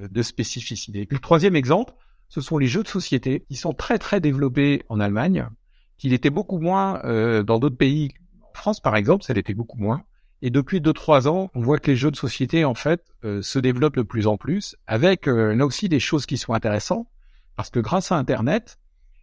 [0.00, 1.04] de spécificité.
[1.06, 1.92] puis le troisième exemple,
[2.32, 5.50] ce sont les jeux de société qui sont très très développés en Allemagne,
[5.98, 8.14] qu'il était beaucoup moins euh, dans d'autres pays.
[8.40, 10.04] En France, par exemple, ça l'était beaucoup moins.
[10.40, 13.42] Et depuis deux trois ans, on voit que les jeux de société en fait euh,
[13.42, 17.06] se développent de plus en plus, avec euh, là aussi des choses qui sont intéressantes,
[17.54, 18.78] parce que grâce à Internet,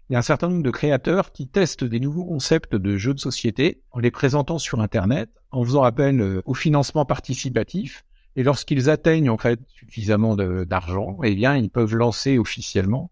[0.08, 3.15] il y a un certain nombre de créateurs qui testent des nouveaux concepts de jeux
[3.15, 8.06] de société en les présentant sur Internet, en faisant appel au financement participatif
[8.39, 13.12] et lorsqu'ils atteignent en fait suffisamment d'argent, eh bien, ils peuvent lancer officiellement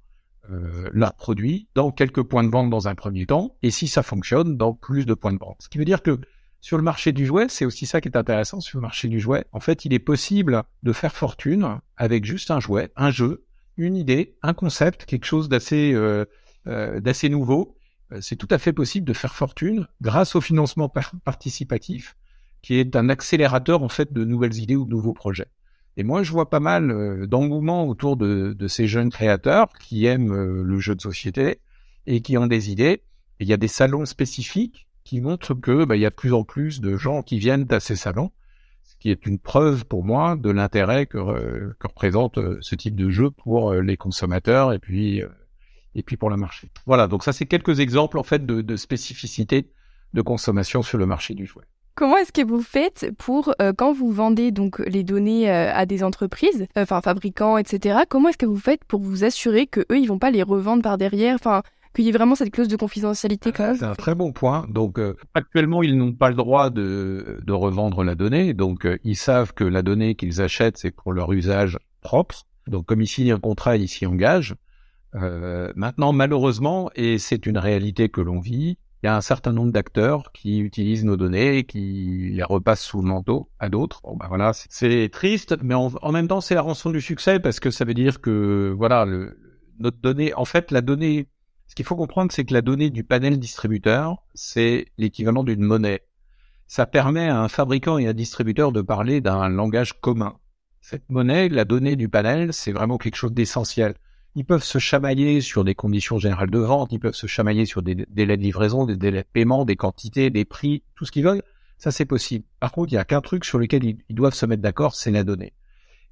[0.49, 4.03] euh, leur produit dans quelques points de vente dans un premier temps, et si ça
[4.03, 5.57] fonctionne, dans plus de points de vente.
[5.59, 6.21] Ce qui veut dire que
[6.61, 9.19] sur le marché du jouet, c'est aussi ça qui est intéressant sur le marché du
[9.19, 9.43] jouet.
[9.51, 13.43] En fait, il est possible de faire fortune avec juste un jouet, un jeu,
[13.75, 16.23] une idée, un concept, quelque chose d'assez euh,
[16.67, 17.75] euh, d'assez nouveau.
[18.13, 20.87] Euh, c'est tout à fait possible de faire fortune grâce au financement
[21.25, 22.15] participatif
[22.61, 25.47] qui est un accélérateur en fait de nouvelles idées ou de nouveaux projets.
[25.97, 30.05] Et moi, je vois pas mal euh, d'engouement autour de, de, ces jeunes créateurs qui
[30.05, 31.59] aiment euh, le jeu de société
[32.05, 33.01] et qui ont des idées.
[33.39, 36.33] Il y a des salons spécifiques qui montrent que bah, il y a de plus
[36.33, 38.31] en plus de gens qui viennent à ces salons,
[38.83, 42.95] ce qui est une preuve pour moi de l'intérêt que, que, représente euh, ce type
[42.95, 45.23] de jeu pour les consommateurs et puis
[45.95, 46.69] et puis pour le marché.
[46.85, 49.71] Voilà, donc ça c'est quelques exemples en fait de, de spécificités
[50.13, 51.65] de consommation sur le marché du jouet.
[51.97, 55.87] Comment est-ce que vous faites pour, euh, quand vous vendez donc les données euh, à
[55.87, 59.79] des entreprises, euh, enfin fabricants, etc., comment est-ce que vous faites pour vous assurer que
[59.91, 61.63] eux, ils vont pas les revendre par derrière, enfin,
[61.95, 64.67] qu'il y ait vraiment cette clause de confidentialité C'est un très bon point.
[64.69, 64.99] Donc,
[65.33, 68.53] actuellement, ils n'ont pas le droit de, de revendre la donnée.
[68.53, 72.43] Donc, ils savent que la donnée qu'ils achètent, c'est pour leur usage propre.
[72.67, 74.53] Donc, comme ils signent un contrat, ils s'y engagent.
[75.13, 80.31] maintenant, malheureusement, et c'est une réalité que l'on vit, y a un certain nombre d'acteurs
[80.33, 84.01] qui utilisent nos données et qui les repassent sous le manteau à d'autres.
[84.03, 87.59] Bon, ben voilà, c'est triste, mais en, même temps, c'est la rançon du succès parce
[87.59, 89.05] que ça veut dire que, voilà,
[89.79, 91.29] notre donnée, en fait, la donnée,
[91.67, 96.03] ce qu'il faut comprendre, c'est que la donnée du panel distributeur, c'est l'équivalent d'une monnaie.
[96.67, 100.37] Ça permet à un fabricant et à un distributeur de parler d'un langage commun.
[100.81, 103.95] Cette monnaie, la donnée du panel, c'est vraiment quelque chose d'essentiel.
[104.37, 107.81] Ils peuvent se chamailler sur des conditions générales de vente, ils peuvent se chamailler sur
[107.81, 111.23] des délais de livraison, des délais de paiement, des quantités, des prix, tout ce qu'ils
[111.23, 111.41] veulent.
[111.79, 112.45] Ça, c'est possible.
[112.59, 115.09] Par contre, il n'y a qu'un truc sur lequel ils, doivent se mettre d'accord, c'est
[115.09, 115.53] la donnée.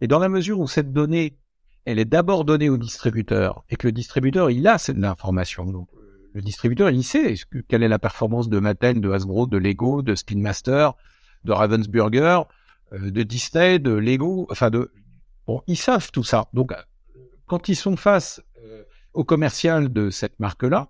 [0.01, 1.37] Et dans la mesure où cette donnée,
[1.85, 5.65] elle est d'abord donnée au distributeur et que le distributeur, il a cette information.
[5.65, 5.87] Donc,
[6.33, 7.35] le distributeur, il sait
[7.67, 10.93] quelle est la performance de Mattel, de Hasbro, de Lego, de Spin Master,
[11.43, 12.41] de Ravensburger,
[12.91, 14.91] euh, de Disney, de Lego, enfin de
[15.45, 16.47] bon, ils savent tout ça.
[16.53, 16.73] Donc
[17.47, 20.89] quand ils sont face euh, au commercial de cette marque-là,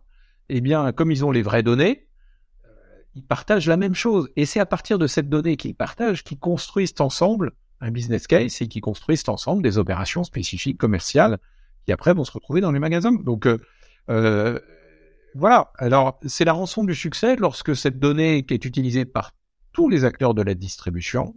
[0.50, 2.08] eh bien comme ils ont les vraies données,
[2.66, 2.70] euh,
[3.16, 4.30] ils partagent la même chose.
[4.36, 8.62] Et c'est à partir de cette donnée qu'ils partagent qu'ils construisent ensemble un business case
[8.62, 11.40] et qu'ils construisent ensemble des opérations spécifiques commerciales
[11.86, 13.12] qui après vont se retrouver dans les magasins.
[13.12, 13.48] Donc
[14.10, 14.60] euh,
[15.36, 15.72] voilà.
[15.78, 19.34] Alors c'est la rançon du succès lorsque cette donnée qui est utilisée par
[19.74, 21.36] tous les acteurs de la distribution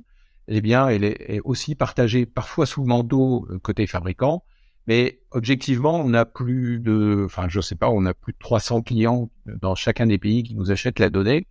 [0.48, 4.44] eh bien, elle est, aussi partagée parfois sous le manteau euh, côté fabricant,
[4.88, 8.80] mais objectivement, on a plus de, enfin, je sais pas, on a plus de 300
[8.80, 11.46] clients dans chacun des pays qui nous achètent la donnée.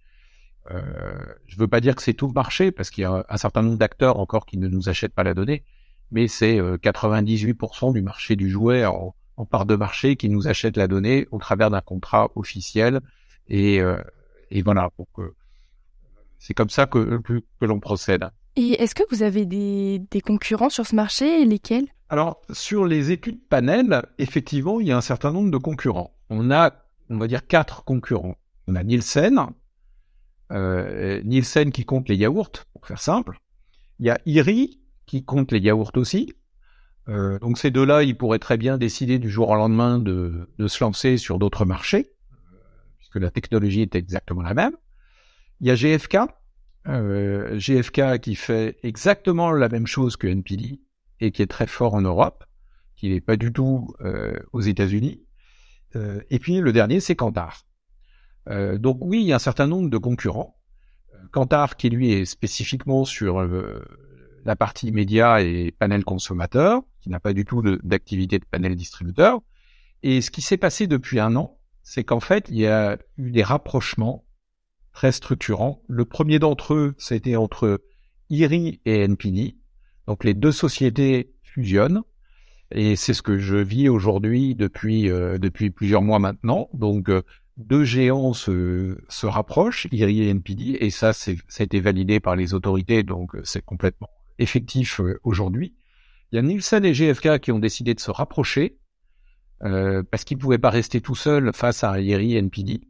[0.71, 0.82] Euh,
[1.45, 3.62] je veux pas dire que c'est tout le marché parce qu'il y a un certain
[3.62, 5.63] nombre d'acteurs encore qui ne nous achètent pas la donnée,
[6.10, 9.13] mais c'est 98% euh, du marché du jouet en,
[9.45, 13.02] part de marché qui nous achète la donnée au travers d'un contrat officiel
[13.50, 14.02] et, euh,
[14.50, 14.89] et voilà.
[14.97, 15.30] Donc,
[16.39, 18.28] c'est comme ça que, que, l'on procède.
[18.56, 21.43] Et est-ce que vous avez des, concurrents sur ce marché?
[21.43, 21.86] Et lesquels?
[22.10, 26.15] Alors, sur les études panel, effectivement, il y a un certain nombre de concurrents.
[26.30, 26.74] On a,
[27.10, 28.38] on va dire, quatre concurrents.
[28.67, 29.48] On a Nielsen,
[30.52, 33.39] euh, Nielsen qui compte les yaourts, pour faire simple.
[34.00, 36.34] Il y a IRI qui compte les yaourts aussi.
[37.10, 40.84] Euh, donc ces deux-là, ils pourraient très bien décider du jour au lendemain de, se
[40.84, 42.12] lancer sur d'autres marchés,
[43.00, 44.74] puisque la technologie est exactement la même.
[45.60, 46.20] Il y a GFK,
[46.88, 50.80] euh, GFK qui fait exactement la même chose que NPD
[51.19, 52.43] et qui est très fort en Europe,
[52.95, 55.23] qui n'est pas du tout euh, aux États-Unis.
[55.95, 57.65] Euh, et puis le dernier, c'est Kantar.
[58.49, 60.56] Euh, donc oui, il y a un certain nombre de concurrents.
[61.32, 63.45] Kantar qui lui est spécifiquement sur
[64.45, 69.41] la partie média et panel consommateur, qui n'a pas du tout d'activité de panel distributeur.
[70.03, 73.32] Et ce qui s'est passé depuis un an, c'est qu'en fait, il y a eu
[73.32, 74.25] des rapprochements
[74.93, 75.82] très structurant.
[75.88, 77.82] Le premier d'entre eux, c'était entre
[78.30, 79.58] IRI et NPD.
[80.08, 82.02] Donc les deux sociétés fusionnent.
[82.72, 86.70] Et c'est ce que je vis aujourd'hui depuis euh, depuis plusieurs mois maintenant.
[86.74, 87.22] Donc euh,
[87.56, 92.36] deux géants se, se rapprochent, IRI et NPD, et ça ça a été validé par
[92.36, 95.76] les autorités, donc euh, c'est complètement effectif aujourd'hui.
[96.32, 98.78] Il y a Nielsen et GFK qui ont décidé de se rapprocher
[99.60, 102.82] parce qu'ils ne pouvaient pas rester tout seuls face à IRI et NPD.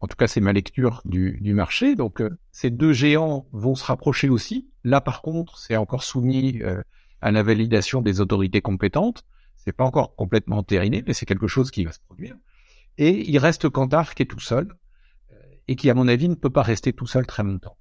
[0.00, 1.94] En tout cas, c'est ma lecture du, marché.
[1.94, 4.68] Donc, euh, ces deux géants vont se rapprocher aussi.
[4.84, 6.82] Là, par contre, c'est encore soumis euh,
[7.22, 9.24] à la validation des autorités compétentes.
[9.56, 12.36] C'est pas encore complètement entériné, mais c'est quelque chose qui va se produire.
[12.98, 14.76] Et il reste Kantar qui est tout seul
[15.32, 17.78] euh, et qui, à mon avis, ne peut pas rester tout seul très longtemps.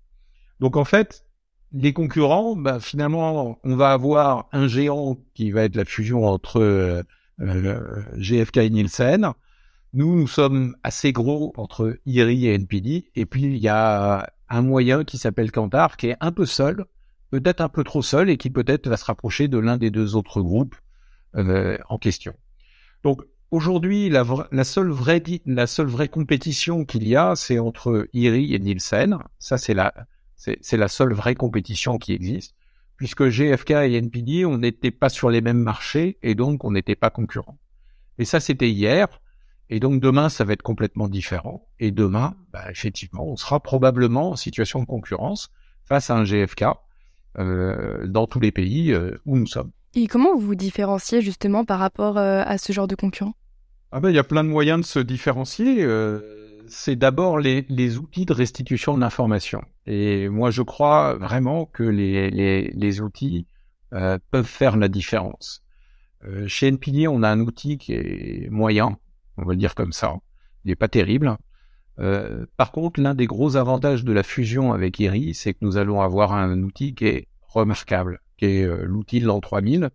[0.62, 1.26] Donc, en fait,
[1.74, 7.04] les concurrents, bah, finalement, on va avoir un géant qui va être la fusion entre
[7.38, 9.34] GFK et Nielsen
[9.96, 13.10] nous, nous sommes assez gros entre IRI et NPD.
[13.16, 16.86] Et puis, il y a un moyen qui s'appelle Kantar, qui est un peu seul,
[17.32, 20.16] peut-être un peu trop seul, et qui peut-être va se rapprocher de l'un des deux
[20.16, 20.76] autres groupes
[21.36, 22.34] euh, en question.
[23.04, 28.10] Donc, aujourd'hui, la, la, seule vraie, la seule vraie compétition qu'il y a, c'est entre
[28.12, 29.18] IRI et Nielsen.
[29.40, 29.94] Ça, c'est la,
[30.36, 32.54] c'est la seule vraie compétition qui existe,
[32.98, 36.96] puisque GFK et NPD, on n'était pas sur les mêmes marchés, et donc on n'était
[36.96, 37.58] pas concurrents.
[38.18, 39.22] Et ça, c'était hier.
[39.70, 41.68] Et donc demain, ça va être complètement différent.
[41.80, 45.50] Et demain, bah, effectivement, on sera probablement en situation de concurrence
[45.86, 46.66] face à un GFK
[47.38, 49.72] euh, dans tous les pays euh, où nous sommes.
[49.98, 53.36] Et comment vous vous différenciez justement par rapport euh, à ce genre de concurrents
[53.94, 55.84] Ah ben, il y a plein de moyens de se différencier.
[55.84, 56.20] Euh,
[56.68, 59.62] c'est d'abord les, les, outils de restitution de l'information.
[59.86, 63.48] Et moi, je crois vraiment que les, les, les outils
[63.94, 65.64] euh, peuvent faire la différence.
[66.48, 68.98] chez NPD, on a un outil qui est moyen,
[69.38, 70.16] on va le dire comme ça.
[70.64, 71.38] Il n'est pas terrible.
[72.00, 75.78] Euh, par contre, l'un des gros avantages de la fusion avec IRI, c'est que nous
[75.78, 79.90] allons avoir un outil qui est remarquable, qui est euh, l'outil de l'an 3000,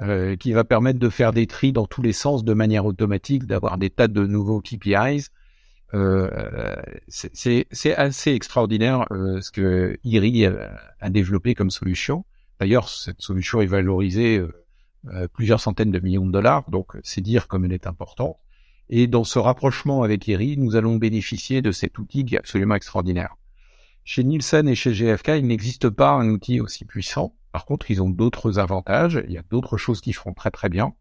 [0.00, 3.46] euh, qui va permettre de faire des tris dans tous les sens de manière automatique,
[3.46, 5.28] d'avoir des tas de nouveaux KPIs.
[7.08, 12.24] c'est assez extraordinaire ce que IRI a, développé comme solution.
[12.60, 14.42] D'ailleurs, cette solution est valorisée
[15.34, 18.38] plusieurs centaines de millions de dollars, donc c'est dire comme elle est importante.
[18.88, 22.74] Et dans ce rapprochement avec IRI, nous allons bénéficier de cet outil qui est absolument
[22.74, 23.36] extraordinaire.
[24.04, 27.34] Chez Nielsen et chez GFK, il n'existe pas un outil aussi puissant.
[27.52, 29.22] Par contre, ils ont d'autres avantages.
[29.26, 30.94] Il y a d'autres choses qui font très très bien.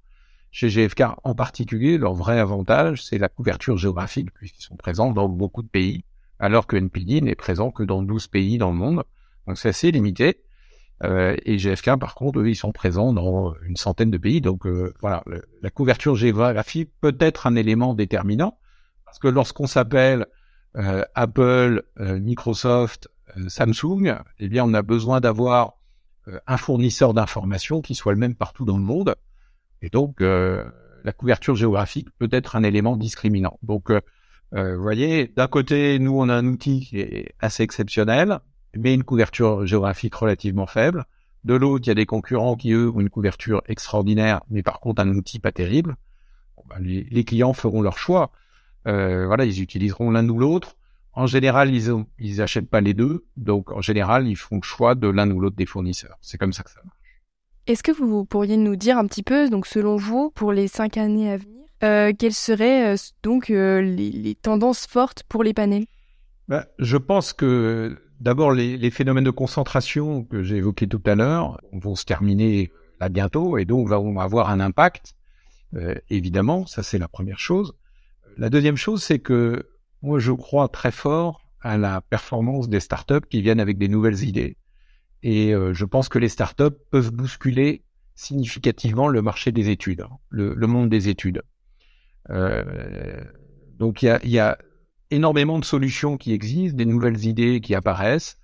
[0.52, 5.30] Chez GFK en particulier, leur vrai avantage, c'est la couverture géographique, puisqu'ils sont présents dans
[5.30, 6.04] beaucoup de pays,
[6.40, 9.04] alors que NPD n'est présent que dans 12 pays dans le monde.
[9.48, 10.42] Donc c'est assez limité.
[11.04, 14.42] Euh, et GFK, par contre, eux, ils sont présents dans une centaine de pays.
[14.42, 15.24] Donc euh, voilà,
[15.62, 18.58] la couverture géographique peut être un élément déterminant.
[19.06, 20.26] Parce que lorsqu'on s'appelle
[20.78, 25.74] euh, Apple, euh, Microsoft, euh, Samsung, eh bien, on a besoin d'avoir
[26.48, 29.16] un fournisseur d'informations qui soit le même partout dans le monde.
[29.82, 33.58] Et donc, la couverture géographique peut être un élément discriminant.
[33.64, 33.90] Donc,
[34.52, 38.40] vous voyez, d'un côté, nous, on a un outil qui est assez exceptionnel,
[38.78, 41.06] mais une couverture géographique relativement faible.
[41.44, 44.80] De l'autre, il y a des concurrents qui, eux, ont une couverture extraordinaire, mais par
[44.80, 45.96] contre un outil pas terrible.
[46.70, 48.32] Ben, les, clients feront leur choix.
[48.88, 50.78] Euh, voilà, ils utiliseront l'un ou l'autre.
[51.14, 54.62] En général, ils, ont, ils achètent pas les deux, donc en général, ils font le
[54.62, 56.18] choix de l'un ou l'autre des fournisseurs.
[56.22, 56.98] C'est comme ça que ça marche.
[57.68, 60.98] Est-ce que vous pourriez nous dire un petit peu, donc selon vous, pour les cinq
[60.98, 65.86] années à venir, euh, quelles seraient euh, donc les, les, tendances fortes pour les panels?
[66.48, 71.60] Ben, Je pense que D'abord, les, phénomènes de concentration que j'ai évoqués tout à l'heure
[71.72, 75.16] vont se terminer là bientôt et donc vont avoir un impact.
[75.74, 77.74] Euh, évidemment, ça c'est la première chose.
[78.38, 79.68] La deuxième chose, c'est que
[80.04, 84.24] moi je crois très fort à la performance des startups qui viennent avec des nouvelles
[84.24, 84.56] idées.
[85.24, 90.54] Et euh, je pense que les startups peuvent bousculer significativement le marché des études, le,
[90.68, 91.42] monde des études.
[92.30, 93.24] Euh,
[93.80, 94.60] donc il y a
[95.12, 98.38] énormément de solutions qui existent, des nouvelles idées qui apparaissent,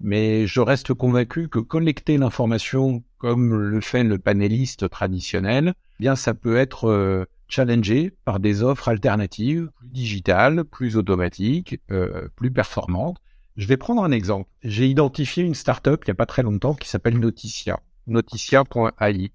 [0.00, 6.16] mais je reste convaincu que collecter l'information comme le fait le panéliste traditionnel, eh bien
[6.16, 12.50] ça peut être euh, challengé par des offres alternatives, plus digitales, plus automatiques, euh, plus
[12.50, 13.18] performantes.
[13.56, 14.50] Je vais prendre un exemple.
[14.62, 19.32] J'ai identifié une startup il n'y a pas très longtemps qui s'appelle Noticia, noticia.ai.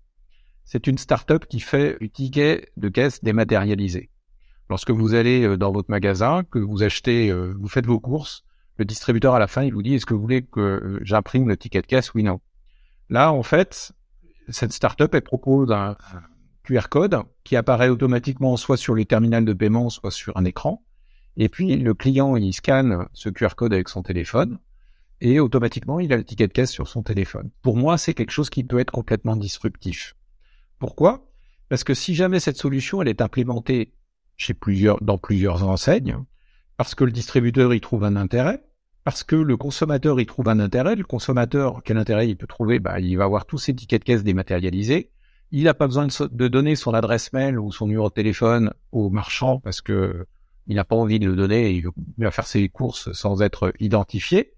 [0.65, 4.10] C'est une startup qui fait du ticket de caisse dématérialisé.
[4.69, 8.43] Lorsque vous allez euh, dans votre magasin, que vous achetez, euh, vous faites vos courses,
[8.77, 11.47] le distributeur à la fin, il vous dit est-ce que vous voulez que euh, j'imprime
[11.49, 12.39] le ticket de caisse Oui, non.
[13.10, 13.91] Là, en fait,
[14.47, 15.97] cette startup, elle propose un
[16.63, 20.84] QR code qui apparaît automatiquement soit sur les terminals de paiement, soit sur un écran.
[21.36, 24.60] Et puis, le client, il scanne ce QR code avec son téléphone
[25.21, 27.49] et automatiquement, il a le ticket de caisse sur son téléphone.
[27.62, 30.15] Pour moi, c'est quelque chose qui peut être complètement disruptif.
[30.77, 31.25] Pourquoi?
[31.67, 33.93] Parce que si jamais cette solution, elle est implémentée
[34.39, 36.17] chez plusieurs, dans plusieurs enseignes,
[36.78, 38.63] parce que le distributeur y trouve un intérêt,
[39.04, 40.95] parce que le consommateur y trouve un intérêt.
[40.95, 42.80] Le consommateur, quel intérêt il peut trouver?
[42.80, 45.12] Bah, Il va avoir tous ses tickets de caisse dématérialisés.
[45.52, 49.10] Il n'a pas besoin de, donner son adresse mail ou son numéro de téléphone au
[49.10, 50.25] marchand parce que
[50.67, 51.71] il n'a pas envie de le donner.
[51.71, 54.54] Il va faire ses courses sans être identifié.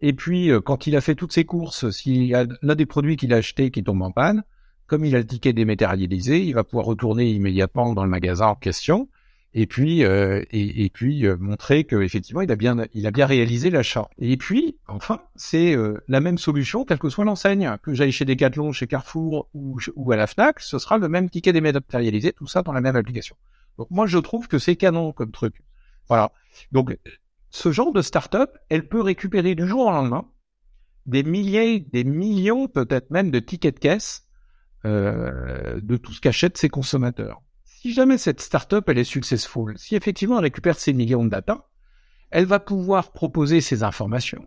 [0.00, 2.86] Et puis, euh, quand il a fait toutes ses courses, s'il y a l'un des
[2.86, 4.42] produits qu'il a acheté qui tombe en panne,
[4.88, 8.56] comme il a le ticket dématérialisé, il va pouvoir retourner immédiatement dans le magasin en
[8.56, 9.08] question
[9.54, 13.26] et puis euh, et, puis euh, montrer que effectivement il a bien il a bien
[13.26, 14.08] réalisé l'achat.
[14.18, 18.24] Et puis enfin c'est euh, la même solution quelle que soit l'enseigne que j'aille chez
[18.24, 22.46] Decathlon, chez Carrefour ou, ou à la Fnac, ce sera le même ticket dématérialisé, tout
[22.46, 23.36] ça dans la même application.
[23.76, 25.62] Donc moi je trouve que c'est canon comme truc.
[26.08, 26.32] Voilà.
[26.72, 26.96] Donc
[27.50, 30.26] ce genre de startup, elle peut récupérer du jour au lendemain
[31.04, 34.26] des milliers, des millions, peut-être même de tickets de caisse
[34.84, 37.42] de tout ce qu'achètent ses consommateurs
[37.82, 41.66] si jamais cette startup elle est successful, si effectivement elle récupère ces millions de data,
[42.30, 44.46] elle va pouvoir proposer ces informations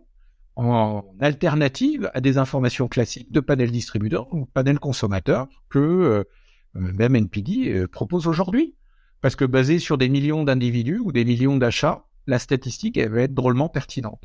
[0.54, 6.24] en alternative à des informations classiques de panel distributeur ou panel consommateur que euh,
[6.72, 8.74] même NPD euh, propose aujourd'hui.
[9.20, 13.20] Parce que basé sur des millions d'individus ou des millions d'achats, la statistique elle va
[13.20, 14.22] être drôlement pertinente.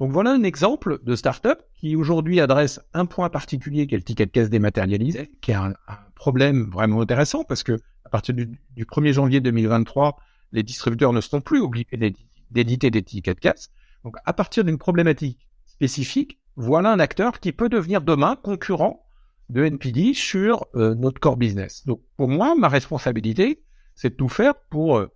[0.00, 4.04] Donc voilà un exemple de startup qui aujourd'hui adresse un point particulier qui est le
[4.04, 5.72] ticket de caisse dématérialisé, qui est un,
[6.14, 7.78] problème vraiment intéressant parce que
[8.14, 10.20] partir du, 1er janvier 2023,
[10.52, 12.14] les distributeurs ne seront plus obligés
[12.48, 13.72] d'éditer des tickets de caisse.
[14.04, 19.04] Donc, à partir d'une problématique spécifique, voilà un acteur qui peut devenir demain concurrent
[19.48, 21.84] de NPD sur euh, notre core business.
[21.86, 23.64] Donc, pour moi, ma responsabilité,
[23.96, 25.10] c'est de tout faire pour euh,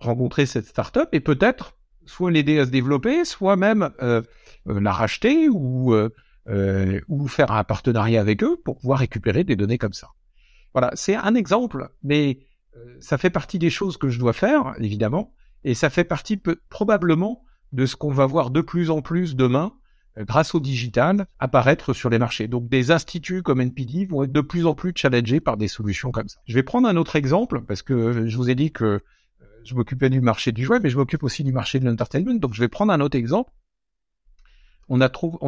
[0.00, 4.22] rencontrer cette startup et peut-être soit l'aider à se développer, soit même euh,
[4.66, 9.92] la racheter ou, ou faire un partenariat avec eux pour pouvoir récupérer des données comme
[9.92, 10.08] ça.
[10.72, 12.40] Voilà, c'est un exemple, mais
[12.76, 15.32] euh, ça fait partie des choses que je dois faire, évidemment,
[15.64, 19.72] et ça fait partie probablement de ce qu'on va voir de plus en plus demain,
[20.18, 22.48] euh, grâce au digital, apparaître sur les marchés.
[22.48, 26.10] Donc des instituts comme NPD vont être de plus en plus challengés par des solutions
[26.10, 26.38] comme ça.
[26.46, 29.00] Je vais prendre un autre exemple, parce que je vous ai dit que euh,
[29.64, 32.34] je m'occupais du marché du jouet, mais je m'occupe aussi du marché de l'entertainment.
[32.38, 33.52] Donc je vais prendre un autre exemple
[34.90, 35.00] on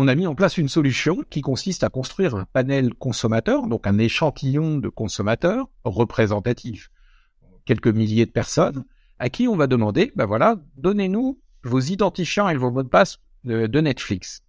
[0.09, 3.99] a, mis en place une solution qui consiste à construire un panel consommateur, donc un
[3.99, 6.91] échantillon de consommateurs représentatifs,
[7.65, 8.85] quelques milliers de personnes,
[9.19, 13.19] à qui on va demander, ben voilà, donnez-nous vos identifiants et vos mots de passe
[13.43, 14.45] de, Netflix.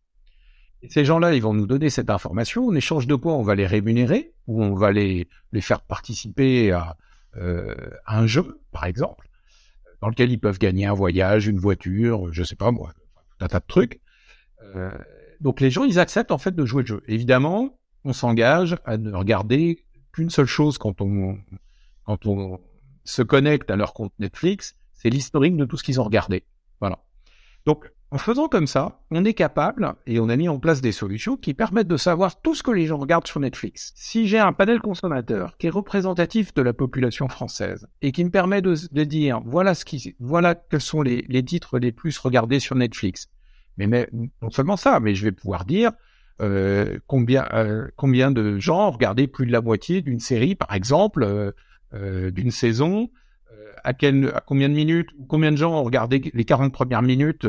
[0.83, 3.55] Et ces gens-là, ils vont nous donner cette information, en échange de quoi on va
[3.55, 6.97] les rémunérer, ou on va les, les faire participer à,
[7.37, 7.73] euh,
[8.05, 9.27] à un jeu, par exemple.
[10.01, 13.47] dans lequel ils peuvent gagner un voyage, une voiture, je sais pas moi, tout un
[13.47, 14.02] tas de trucs.
[14.76, 14.91] Euh,
[15.41, 17.03] donc les gens, ils acceptent en fait de jouer le jeu.
[17.07, 21.38] Évidemment, on s'engage à ne regarder qu'une seule chose quand on
[22.05, 22.59] quand on
[23.05, 26.43] se connecte à leur compte Netflix, c'est l'historique de tout ce qu'ils ont regardé.
[26.80, 26.99] Voilà.
[27.66, 30.91] Donc en faisant comme ça, on est capable, et on a mis en place des
[30.91, 33.91] solutions qui permettent de savoir tout ce que les gens regardent sur Netflix.
[33.95, 38.30] Si j'ai un panel consommateur qui est représentatif de la population française et qui me
[38.30, 42.76] permet de, dire voilà ce qui, voilà quels sont les, titres les plus regardés sur
[42.76, 43.32] Netflix.
[43.78, 44.09] Mais, mais
[44.41, 45.91] non seulement ça, mais je vais pouvoir dire
[46.41, 50.74] euh, combien euh, combien de gens ont regardé plus de la moitié d'une série, par
[50.74, 51.24] exemple,
[51.93, 53.09] euh, d'une saison,
[53.84, 57.47] à, quel, à combien de minutes, combien de gens ont regardé les 40 premières minutes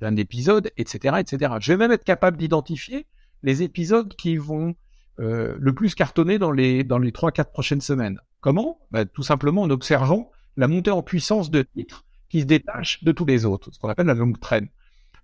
[0.00, 1.54] d'un épisode, etc., etc.
[1.60, 3.06] Je vais même être capable d'identifier
[3.42, 4.74] les épisodes qui vont
[5.18, 8.20] euh, le plus cartonner dans les dans les trois quatre prochaines semaines.
[8.40, 8.78] Comment?
[8.90, 13.12] Bah, Tout simplement en observant la montée en puissance de titres qui se détachent de
[13.12, 14.68] tous les autres, ce qu'on appelle la longue traîne.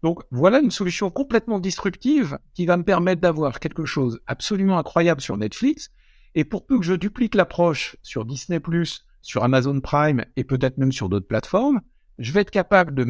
[0.02, 5.20] Donc voilà une solution complètement disruptive qui va me permettre d'avoir quelque chose absolument incroyable
[5.20, 5.90] sur Netflix.
[6.34, 8.60] Et pour peu que je duplique l'approche sur Disney+,
[9.20, 11.80] sur Amazon Prime et peut-être même sur d'autres plateformes,
[12.18, 13.04] je vais être capable de,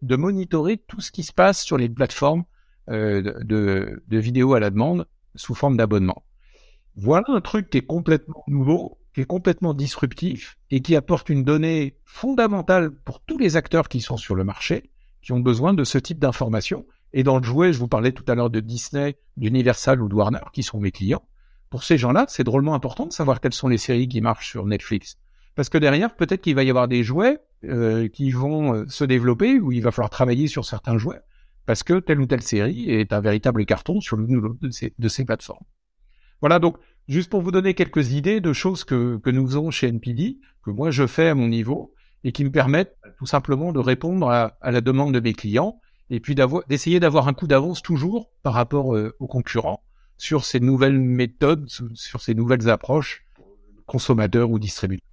[0.00, 2.44] de monitorer tout ce qui se passe sur les plateformes
[2.90, 6.24] euh, de, de vidéos à la demande sous forme d'abonnement.
[6.94, 11.44] Voilà un truc qui est complètement nouveau, qui est complètement disruptif et qui apporte une
[11.44, 14.90] donnée fondamentale pour tous les acteurs qui sont sur le marché,
[15.26, 16.86] qui ont besoin de ce type d'informations.
[17.12, 20.14] Et dans le jouet, je vous parlais tout à l'heure de Disney, d'Universal ou de
[20.14, 21.26] Warner, qui sont mes clients.
[21.68, 24.66] Pour ces gens-là, c'est drôlement important de savoir quelles sont les séries qui marchent sur
[24.66, 25.18] Netflix.
[25.56, 29.02] Parce que derrière, peut-être qu'il va y avoir des jouets euh, qui vont euh, se
[29.02, 31.20] développer, où il va falloir travailler sur certains jouets,
[31.64, 34.70] parce que telle ou telle série est un véritable carton sur l'une ou l'autre de
[34.70, 35.64] ces, de ces plateformes.
[36.40, 36.76] Voilà, donc
[37.08, 40.70] juste pour vous donner quelques idées de choses que, que nous faisons chez NPD, que
[40.70, 44.56] moi je fais à mon niveau, et qui me permettent tout simplement de répondre à,
[44.60, 46.34] à la demande de mes clients, et puis
[46.68, 49.82] d'essayer d'avoir un coup d'avance toujours par rapport euh, aux concurrents
[50.18, 53.24] sur ces nouvelles méthodes, sur ces nouvelles approches
[53.86, 55.06] consommateurs ou distributeurs.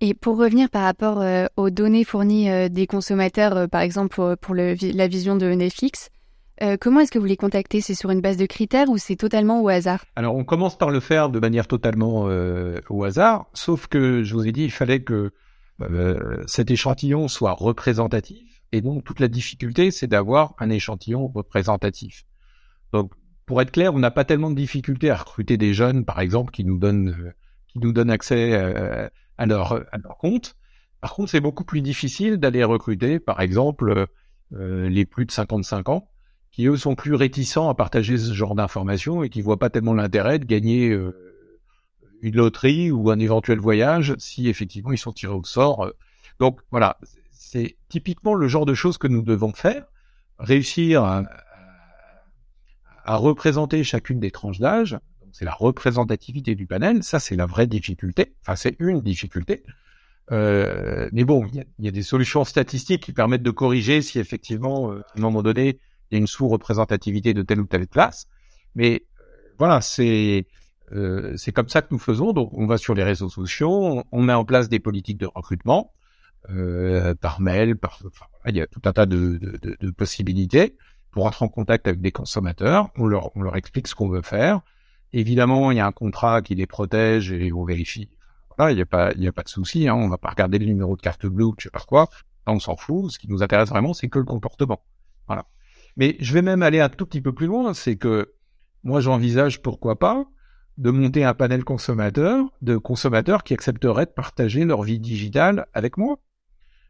[0.00, 4.36] Et pour revenir par rapport euh, aux données fournies euh, des consommateurs, euh, par exemple
[4.40, 6.08] pour, le, la vision de Netflix,
[6.78, 7.80] comment est-ce que vous les contactez?
[7.80, 10.04] C'est sur une base de critères ou c'est totalement au hasard?
[10.14, 12.28] Alors on commence par le faire de manière totalement
[12.90, 15.32] au hasard, sauf que je vous ai dit il fallait que
[16.46, 22.24] cet échantillon soit représentatif, et donc toute la difficulté c'est d'avoir un échantillon représentatif.
[22.92, 23.12] Donc
[23.46, 26.52] pour être clair, on n'a pas tellement de difficulté à recruter des jeunes, par exemple,
[26.52, 27.32] qui nous donnent
[27.66, 28.54] qui nous donnent accès
[29.38, 30.56] à leur, à leur compte.
[31.00, 34.06] Par contre, c'est beaucoup plus difficile d'aller recruter, par exemple,
[34.52, 36.10] euh, les plus de 55 ans,
[36.50, 39.94] qui eux sont plus réticents à partager ce genre d'informations et qui voient pas tellement
[39.94, 41.29] l'intérêt de gagner euh,
[42.22, 45.90] une loterie ou un éventuel voyage si effectivement ils sont tirés au sort.
[46.38, 46.98] Donc voilà,
[47.30, 49.84] c'est typiquement le genre de choses que nous devons faire,
[50.38, 51.24] réussir à,
[53.06, 54.96] représenter chacune des tranches d'âge,
[55.32, 57.02] c'est la représentativité du panel.
[57.02, 58.34] Ça, c'est la vraie difficulté.
[58.42, 59.64] Enfin, c'est une difficulté.
[60.32, 64.92] Euh, mais bon, il y, a, des solutions statistiques qui permettent de corriger si effectivement,
[64.92, 68.26] euh, à un moment donné, il y a une sous-représentativité de telle ou telle classe.
[68.76, 69.24] Mais euh,
[69.58, 70.46] voilà, c'est
[71.36, 72.32] c'est comme ça que nous faisons.
[72.32, 75.92] Donc, on va sur les réseaux sociaux, on, met en place des politiques de recrutement
[77.20, 80.76] par mail, par enfin, il y a tout un tas de, de, de, possibilités
[81.10, 82.90] pour entrer en contact avec des consommateurs.
[82.96, 84.60] On leur on leur explique ce qu'on veut faire.
[85.12, 88.10] Évidemment, il y a un contrat qui les protège et on vérifie.
[88.56, 89.88] Voilà, il n'y a pas, il y a pas de souci.
[89.88, 92.08] Hein, on va pas regarder le numéro de carte bleue, je sais pas quoi.
[92.46, 93.10] on s'en fout.
[93.10, 94.82] Ce qui nous intéresse vraiment, c'est que le comportement.
[95.26, 95.46] Voilà.
[95.96, 97.74] Mais je vais même aller un tout petit peu plus loin.
[97.74, 98.34] C'est que
[98.84, 100.26] moi, j'envisage pourquoi pas
[100.80, 105.98] de monter un panel consommateur de consommateurs qui accepteraient de partager leur vie digitale avec
[105.98, 106.18] moi.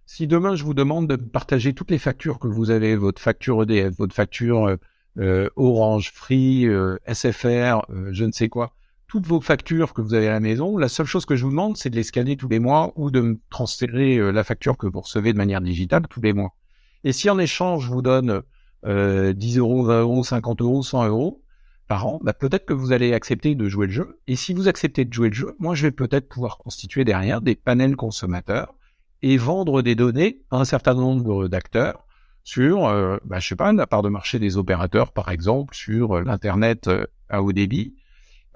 [0.06, 3.64] Si demain je vous demande de partager toutes les factures que vous avez, votre facture
[3.64, 4.76] EDF, votre facture euh,
[5.18, 8.74] euh, Orange, Free, euh, SFR, je ne sais quoi,
[9.08, 11.50] toutes vos factures que vous avez à la maison, la seule chose que je vous
[11.50, 14.86] demande, c'est de les scanner tous les mois ou de me transférer la facture que
[14.86, 16.54] vous recevez de manière digitale tous les mois.
[17.02, 18.42] Et si en échange, je vous donne
[18.84, 21.42] 10 euros, 20 euros, 50 euros, 100 euros
[21.90, 24.20] par an, bah peut-être que vous allez accepter de jouer le jeu.
[24.28, 27.40] Et si vous acceptez de jouer le jeu, moi, je vais peut-être pouvoir constituer derrière
[27.40, 28.76] des panels consommateurs
[29.22, 32.06] et vendre des données à un certain nombre d'acteurs
[32.44, 36.18] sur, euh, bah, je sais pas, la part de marché des opérateurs, par exemple, sur
[36.18, 37.96] euh, l'internet euh, à haut débit,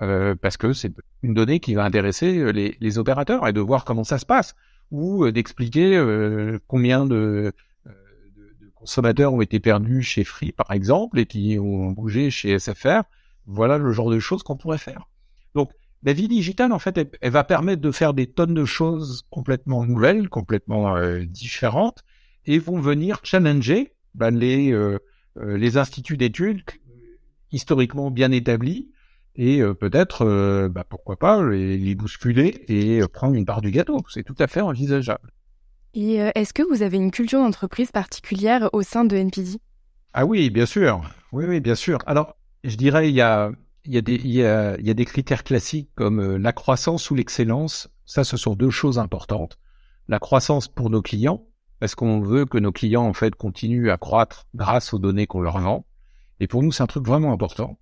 [0.00, 0.92] euh, parce que c'est
[1.24, 4.54] une donnée qui va intéresser les, opérateurs et de voir comment ça se passe,
[4.92, 6.00] ou d'expliquer
[6.68, 7.52] combien de,
[8.76, 13.02] consommateurs ont été perdus chez Free, par exemple, et qui ont bougé chez SFR.
[13.46, 15.08] Voilà le genre de choses qu'on pourrait faire.
[15.54, 15.70] Donc,
[16.04, 19.86] la vie digitale, en fait, elle, va permettre de faire des tonnes de choses complètement
[19.86, 22.04] nouvelles, complètement euh, différentes,
[22.44, 24.98] et vont venir challenger ben, les, euh,
[25.38, 26.62] euh, les instituts d'études
[27.52, 28.90] historiquement bien établis,
[29.36, 33.98] et peut-être, bah, pourquoi pas, les, les, bousculer et prendre une part du gâteau.
[34.08, 35.30] C'est tout à fait envisageable.
[35.92, 39.58] Et est-ce que vous avez une culture d'entreprise particulière au sein de NPD
[40.12, 41.02] Ah oui, bien sûr.
[41.30, 41.98] Oui, oui, bien sûr.
[42.06, 43.52] Alors, je dirais, il y a,
[43.84, 47.14] il y, a des, il, y a, des critères classiques comme euh, la croissance ou
[47.14, 47.90] l'excellence.
[48.06, 49.58] Ça, ce sont deux choses importantes.
[50.08, 51.46] La croissance pour nos clients,
[51.78, 55.42] parce qu'on veut que nos clients, en fait, continuent à croître grâce aux données qu'on
[55.42, 55.86] leur vend.
[56.40, 57.78] Et pour nous, c'est un truc vraiment important.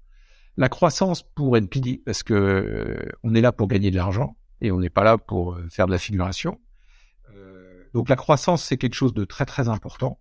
[0.56, 4.72] La croissance pour NPD, parce que euh, on est là pour gagner de l'argent et
[4.72, 6.58] on n'est pas là pour euh, faire de la figuration.
[7.94, 10.18] donc la croissance, c'est quelque chose de très très important.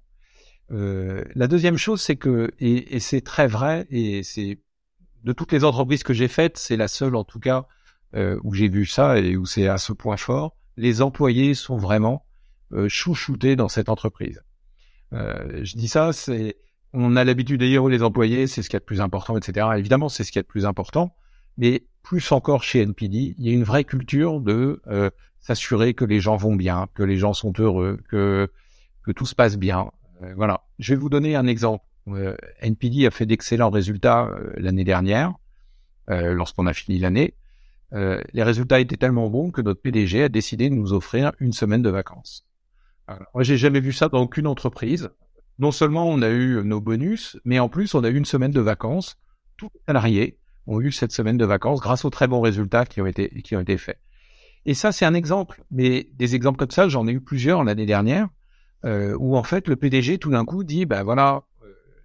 [0.70, 4.60] La deuxième chose, c'est que, et, et c'est très vrai, et c'est
[5.24, 7.68] de toutes les entreprises que j'ai faites, c'est la seule en tout cas
[8.16, 10.56] euh, où j'ai vu ça et où c'est à ce point fort.
[10.78, 12.26] Les employés sont vraiment
[12.74, 14.42] euh, chouchoutés dans cette entreprise.
[15.14, 16.58] Euh, je dis ça, c'est
[16.94, 19.68] on a l'habitude d'ailleurs les employés, c'est ce qui est le plus important, etc.
[19.78, 21.16] Évidemment, c'est ce qui est le plus important,
[21.58, 25.10] mais plus encore chez NPD, il y a une vraie culture de euh,
[25.40, 28.50] s'assurer que les gens vont bien, que les gens sont heureux, que
[29.04, 29.92] que tout se passe bien.
[30.22, 30.62] Euh, voilà.
[30.80, 31.86] Je vais vous donner un exemple.
[32.08, 35.34] Euh, NPD a fait d'excellents résultats euh, l'année dernière,
[36.08, 37.36] lorsqu'on a fini l'année.
[37.94, 41.82] les résultats étaient tellement bons que notre PDG a décidé de nous offrir une semaine
[41.82, 42.46] de vacances.
[43.08, 45.10] Alors, moi, j'ai jamais vu ça dans aucune entreprise.
[45.58, 48.52] Non seulement on a eu nos bonus, mais en plus on a eu une semaine
[48.52, 49.16] de vacances.
[49.56, 53.00] Tous les salariés ont eu cette semaine de vacances grâce aux très bons résultats qui
[53.00, 54.00] ont été qui ont été faits.
[54.66, 55.64] Et ça, c'est un exemple.
[55.72, 58.28] Mais des exemples comme ça, j'en ai eu plusieurs l'année dernière,
[58.86, 61.44] euh, où en fait le PDG tout d'un coup dit, ben voilà,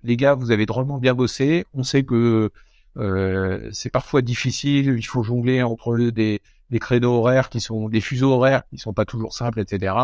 [0.02, 1.66] les gars, vous avez drôlement bien bossé.
[1.74, 2.50] On sait que
[2.96, 4.94] euh, c'est parfois difficile.
[4.96, 8.92] Il faut jongler entre des, des créneaux horaires qui sont des fuseaux horaires qui sont
[8.92, 9.94] pas toujours simples, etc.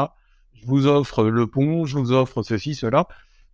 [0.55, 3.07] Je vous offre le pont, je vous offre ceci, cela.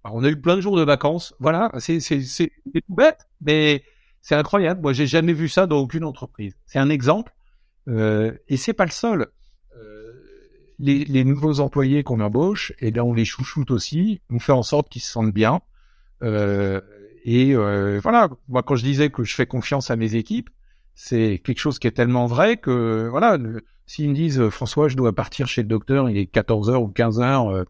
[0.05, 1.35] on a eu plein de jours de vacances.
[1.39, 3.83] Voilà, c'est c'est c'est tout bête, mais
[4.21, 4.81] c'est incroyable.
[4.81, 6.55] Moi, j'ai jamais vu ça dans aucune entreprise.
[6.67, 7.33] C'est un exemple,
[7.89, 9.27] euh, et c'est pas le seul.
[10.81, 14.53] Euh, les, les, nouveaux employés qu'on embauche, et là on les chouchoute aussi, on fait
[14.53, 15.61] en sorte qu'ils se sentent bien.
[16.23, 16.81] Euh,
[17.25, 20.51] et euh, voilà, moi quand je disais que je fais confiance à mes équipes,
[20.95, 23.39] c'est quelque chose qui est tellement vrai que voilà,
[23.87, 27.65] s'ils me disent François, je dois partir chez le docteur, il est 14h ou 15h,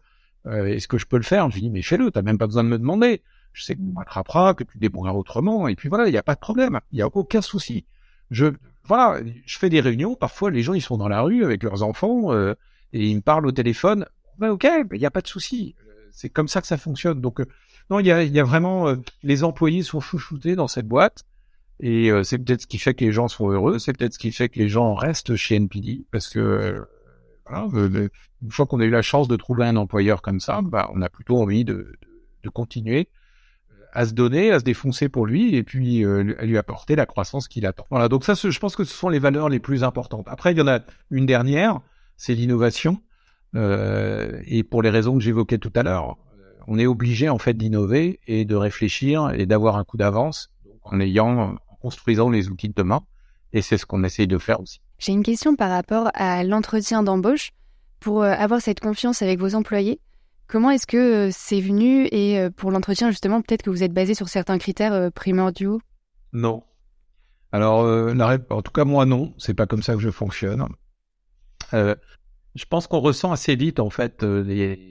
[0.47, 1.49] euh, est-ce que je peux le faire?
[1.51, 3.21] Je dis mais fais-le, t'as même pas besoin de me demander.
[3.53, 6.23] Je sais que tu m'attraperas, que tu débrouilleras autrement, et puis voilà, il n'y a
[6.23, 7.85] pas de problème, il n'y a aucun souci.
[8.31, 8.47] Je
[8.83, 11.83] voilà, je fais des réunions, parfois les gens ils sont dans la rue avec leurs
[11.83, 12.31] enfants
[12.93, 14.05] et ils me parlent au téléphone.
[14.37, 15.75] Ben ok, il n'y a pas de souci.
[16.11, 17.21] C'est comme ça que ça fonctionne.
[17.21, 17.41] Donc
[17.89, 21.23] non, il y a, y a vraiment euh, les employés sont chouchoutés dans cette boîte
[21.79, 23.79] et euh, c'est peut-être ce qui fait que les gens sont heureux.
[23.79, 26.81] C'est peut-être ce qui fait que les gens restent chez NPD parce que euh,
[27.47, 27.67] voilà,
[28.43, 31.01] une fois qu'on a eu la chance de trouver un employeur comme ça, bah, on
[31.01, 31.97] a plutôt envie de,
[32.43, 33.09] de, continuer
[33.91, 37.47] à se donner, à se défoncer pour lui et puis à lui apporter la croissance
[37.47, 37.87] qu'il attend.
[37.89, 40.27] Voilà, donc ça, je pense que ce sont les valeurs les plus importantes.
[40.29, 41.81] Après, il y en a une dernière,
[42.19, 43.01] c'est l'innovation.
[43.55, 46.17] Euh, et pour les raisons que j'évoquais tout à l'heure,
[46.67, 50.51] on est obligé en fait d'innover et de réfléchir et d'avoir un coup d'avance
[50.83, 53.01] en ayant, en construisant les outils de demain.
[53.53, 54.81] Et c'est ce qu'on essaye de faire aussi.
[54.99, 57.51] J'ai une question par rapport à l'entretien d'embauche.
[57.99, 59.99] Pour euh, avoir cette confiance avec vos employés,
[60.47, 64.13] comment est-ce que euh, c'est venu Et pour l'entretien, justement, peut-être que vous êtes basé
[64.13, 65.81] sur certains critères primordiaux?
[66.31, 66.63] Non.
[67.51, 67.79] Alors,
[68.49, 69.33] en tout cas, moi, non.
[69.37, 70.65] C'est pas comme ça que je fonctionne.
[71.71, 74.89] Je pense qu'on ressent assez vite, en fait, les,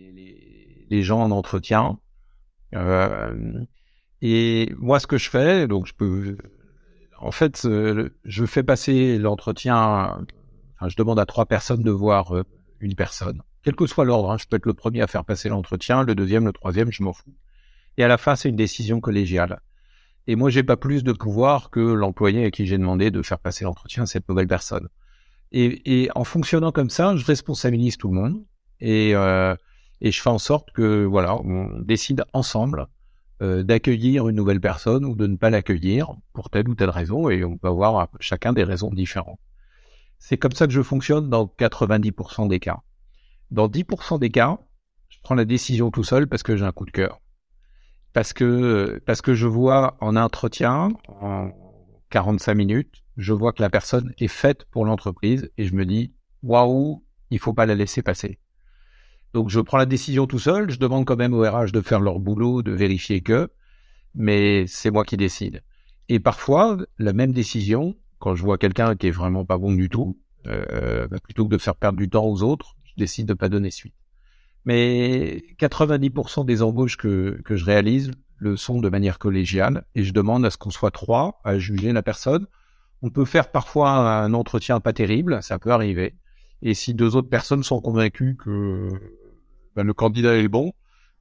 [0.91, 1.99] les gens en entretien.
[2.75, 3.65] Euh,
[4.21, 6.37] et moi, ce que je fais, donc je peux,
[7.19, 10.19] en fait, euh, je fais passer l'entretien.
[10.75, 12.45] Enfin, je demande à trois personnes de voir euh,
[12.81, 14.31] une personne, quel que soit l'ordre.
[14.31, 17.03] Hein, je peux être le premier à faire passer l'entretien, le deuxième, le troisième, je
[17.03, 17.35] m'en fous.
[17.97, 19.61] Et à la fin, c'est une décision collégiale.
[20.27, 23.39] Et moi, j'ai pas plus de pouvoir que l'employé à qui j'ai demandé de faire
[23.39, 24.89] passer l'entretien à cette nouvelle personne.
[25.53, 28.45] Et, et, en fonctionnant comme ça, je responsabilise tout le monde.
[28.81, 29.55] Et euh,
[30.01, 32.87] et je fais en sorte que voilà, on décide ensemble
[33.43, 37.29] euh, d'accueillir une nouvelle personne ou de ne pas l'accueillir pour telle ou telle raison,
[37.29, 39.41] et on peut avoir chacun des raisons différentes.
[40.19, 42.81] C'est comme ça que je fonctionne dans 90% des cas.
[43.51, 44.59] Dans 10% des cas,
[45.09, 47.21] je prends la décision tout seul parce que j'ai un coup de cœur.
[48.13, 51.51] Parce que, parce que je vois en entretien, en
[52.11, 56.15] 45 minutes, je vois que la personne est faite pour l'entreprise et je me dis,
[56.43, 58.39] waouh, il faut pas la laisser passer.
[59.35, 62.01] Donc je prends la décision tout seul, je demande quand même au RH de faire
[62.01, 63.51] leur boulot, de vérifier que,
[64.15, 65.63] mais c'est moi qui décide.
[66.09, 69.89] Et parfois, la même décision Quand je vois quelqu'un qui est vraiment pas bon du
[69.89, 73.35] tout, euh, bah, plutôt que de faire perdre du temps aux autres, je décide de
[73.35, 73.95] pas donner suite.
[74.65, 80.13] Mais 90% des embauches que, que je réalise le sont de manière collégiale et je
[80.13, 82.47] demande à ce qu'on soit trois à juger la personne.
[83.03, 86.15] On peut faire parfois un entretien pas terrible, ça peut arriver.
[86.63, 88.89] Et si deux autres personnes sont convaincues que
[89.77, 90.73] bah, le candidat est le bon,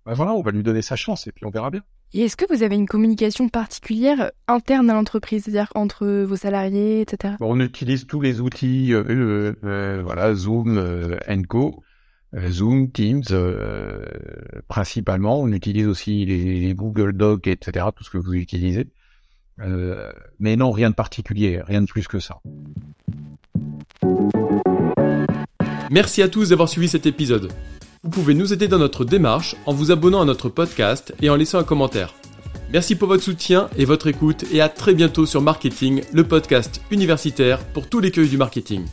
[0.06, 1.84] bah voilà, on va lui donner sa chance et puis on verra bien.
[2.14, 7.02] Et est-ce que vous avez une communication particulière interne à l'entreprise, c'est-à-dire entre vos salariés,
[7.02, 7.36] etc.
[7.42, 11.18] on utilise tous les outils, euh, euh, euh voilà, Zoom, euh,
[11.50, 11.84] Co,
[12.34, 13.24] euh, Zoom, Teams,
[14.70, 15.42] principalement.
[15.42, 17.88] On utilise aussi les, les, Google Docs, etc.
[17.94, 18.88] Tout ce que vous utilisez.
[19.60, 22.40] Mais non, rien de particulier, rien de plus que ça.
[25.90, 27.52] Merci à tous d'avoir suivi cet épisode.
[28.04, 31.36] Vous pouvez nous aider dans notre démarche en vous abonnant à notre podcast et en
[31.36, 32.14] laissant un commentaire.
[32.72, 36.82] Merci pour votre soutien et votre écoute et à très bientôt sur Marketing, le podcast
[36.92, 38.86] universitaire pour tous les cueils du marketing.